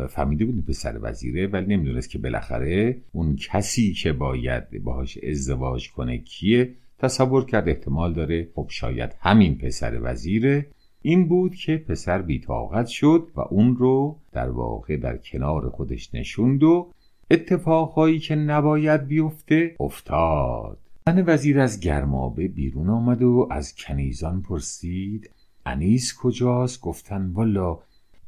فهمیده 0.09 0.45
بود 0.45 0.65
پسر 0.65 0.99
وزیره 1.01 1.47
ولی 1.47 1.75
نمی‌دونست 1.75 2.09
که 2.09 2.17
بالاخره 2.17 3.01
اون 3.11 3.35
کسی 3.35 3.93
که 3.93 4.13
باید 4.13 4.83
باهاش 4.83 5.17
ازدواج 5.17 5.91
کنه 5.91 6.17
کیه. 6.17 6.75
تصور 6.99 7.45
کرد 7.45 7.69
احتمال 7.69 8.13
داره 8.13 8.47
خب 8.55 8.67
شاید 8.69 9.15
همین 9.19 9.57
پسر 9.57 9.99
وزیره. 10.03 10.67
این 11.01 11.27
بود 11.27 11.55
که 11.55 11.77
پسر 11.77 12.21
بیتاقت 12.21 12.87
شد 12.87 13.27
و 13.35 13.41
اون 13.41 13.75
رو 13.75 14.15
در 14.31 14.49
واقع 14.49 14.97
در 14.97 15.17
کنار 15.17 15.69
خودش 15.69 16.15
نشوند 16.15 16.63
و 16.63 16.91
اتفاقهایی 17.31 18.19
که 18.19 18.35
نباید 18.35 19.07
بیفته 19.07 19.75
افتاد. 19.79 20.77
زن 21.05 21.23
وزیر 21.27 21.59
از 21.59 21.79
گرمابه 21.79 22.47
بیرون 22.47 22.89
آمد 22.89 23.23
و 23.23 23.47
از 23.51 23.75
کنیزان 23.75 24.41
پرسید 24.41 25.29
انیس 25.65 26.17
کجاست؟ 26.21 26.81
گفتن 26.81 27.31
والا 27.33 27.79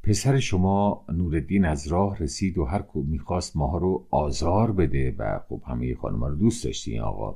پسر 0.03 0.39
شما 0.39 1.05
نوردین 1.13 1.65
از 1.65 1.87
راه 1.87 2.17
رسید 2.17 2.57
و 2.57 2.65
هر 2.65 2.81
کو 2.81 3.01
می‌خواست 3.01 3.57
ماها 3.57 3.77
رو 3.77 4.05
آزار 4.11 4.71
بده. 4.71 5.15
و 5.17 5.39
خب 5.49 5.61
همه 5.67 5.95
خانم 5.95 6.23
رو 6.23 6.35
دوست 6.35 6.65
داشتی 6.65 6.99
آقا. 6.99 7.35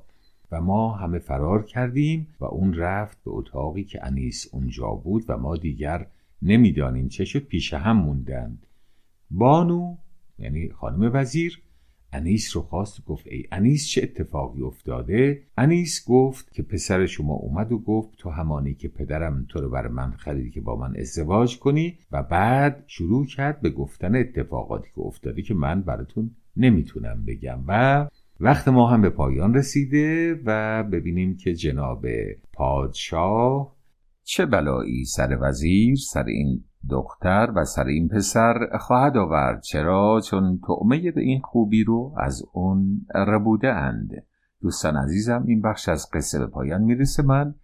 و 0.51 0.61
ما 0.61 0.91
همه 0.91 1.19
فرار 1.19 1.65
کردیم 1.65 2.27
و 2.39 2.45
اون 2.45 2.73
رفت 2.73 3.23
به 3.23 3.31
اتاقی 3.31 3.83
که 3.83 4.05
انیس 4.05 4.47
اونجا 4.51 4.87
بود 4.87 5.25
و 5.27 5.37
ما 5.37 5.57
دیگر 5.57 6.07
نمی‌دانیم 6.41 7.07
چه 7.07 7.25
شد 7.25 7.39
پیش 7.39 7.73
هم 7.73 7.97
موندند. 7.97 8.67
بانو 9.31 9.95
یعنی 10.39 10.69
خانم 10.69 11.11
وزیر 11.13 11.61
انیس 12.13 12.55
رو 12.55 12.61
خواست 12.61 13.05
گفت 13.05 13.27
ای 13.27 13.43
انیس 13.51 13.87
چه 13.87 14.01
اتفاقی 14.03 14.61
افتاده؟ 14.61 15.41
انیس 15.57 16.05
گفت 16.07 16.53
که 16.53 16.63
پسر 16.63 17.05
شما 17.05 17.33
اومد 17.33 17.71
و 17.71 17.79
گفت 17.79 18.17
تو 18.17 18.29
همانی 18.29 18.73
که 18.73 18.87
پدرم 18.87 19.45
تو 19.49 19.61
رو 19.61 19.69
بر 19.69 19.87
من 19.87 20.11
خریدی 20.11 20.49
که 20.49 20.61
با 20.61 20.75
من 20.75 20.97
ازدواج 20.97 21.59
کنی. 21.59 21.97
و 22.11 22.23
بعد 22.23 22.83
شروع 22.87 23.25
کرد 23.25 23.61
به 23.61 23.69
گفتن 23.69 24.15
اتفاقاتی 24.15 24.89
که 24.95 25.01
افتاده 25.01 25.41
که 25.41 25.53
من 25.53 25.81
براتون 25.81 26.31
نمی‌تونم 26.57 27.25
بگم. 27.25 27.59
و 27.67 28.07
وقت 28.43 28.67
ما 28.67 28.87
هم 28.87 29.01
به 29.01 29.09
پایان 29.09 29.53
رسیده 29.53 30.35
و 30.45 30.83
ببینیم 30.83 31.37
که 31.37 31.53
جناب 31.53 32.05
پادشاه 32.53 33.75
چه 34.23 34.45
بلایی 34.45 35.05
سر 35.05 35.37
وزیر 35.41 35.95
سر 35.95 36.23
این 36.23 36.63
دختر 36.89 37.51
و 37.55 37.65
سر 37.65 37.83
این 37.83 38.07
پسر 38.07 38.77
خواهد 38.79 39.17
آورد. 39.17 39.61
چرا؟ 39.61 40.21
چون 40.25 40.59
تعمه 40.67 41.11
به 41.11 41.21
این 41.21 41.41
خوبی 41.41 41.83
رو 41.83 42.13
از 42.17 42.43
اون 42.53 43.05
ربوده 43.15 43.73
اند 43.73 44.23
دوستان 44.61 44.95
عزیزم 44.95 45.43
این 45.47 45.61
بخش 45.61 45.89
از 45.89 46.09
قصه 46.13 46.39
به 46.39 46.47
پایان 46.47 46.81
می‌رسه. 46.81 47.23
من 47.23 47.55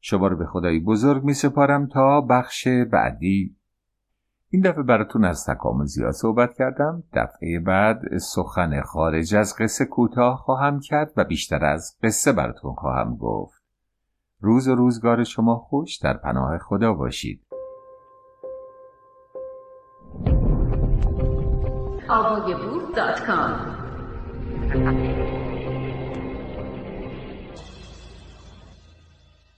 شما 0.00 0.26
رو 0.26 0.36
به 0.36 0.46
خدای 0.46 0.80
بزرگ 0.80 1.24
می 1.24 1.34
سپارم 1.34 1.86
تا 1.86 2.20
بخش 2.20 2.68
بعدی 2.68 3.56
این 4.54 4.62
دفعه 4.62 4.82
براتون 4.82 5.24
از 5.24 5.46
تکامل 5.46 5.84
زیاد 5.84 6.12
صحبت 6.12 6.54
کردم. 6.54 7.02
دفعه 7.12 7.60
بعد 7.60 8.18
سخن 8.18 8.82
خارج 8.82 9.34
از 9.34 9.56
قصه 9.58 9.84
کوتاه 9.84 10.36
خواهم 10.36 10.80
کرد 10.80 11.12
و 11.16 11.24
بیشتر 11.24 11.64
از 11.64 11.98
قصه 12.02 12.32
براتون 12.32 12.74
خواهم 12.74 13.16
گفت. 13.16 13.62
روز 14.40 14.68
و 14.68 14.74
روزگار 14.74 15.24
شما 15.24 15.56
خوش 15.56 15.96
در 15.96 16.16
پناه 16.16 16.58
خدا 16.58 16.92
باشید. 16.92 17.46
آوای 22.08 22.54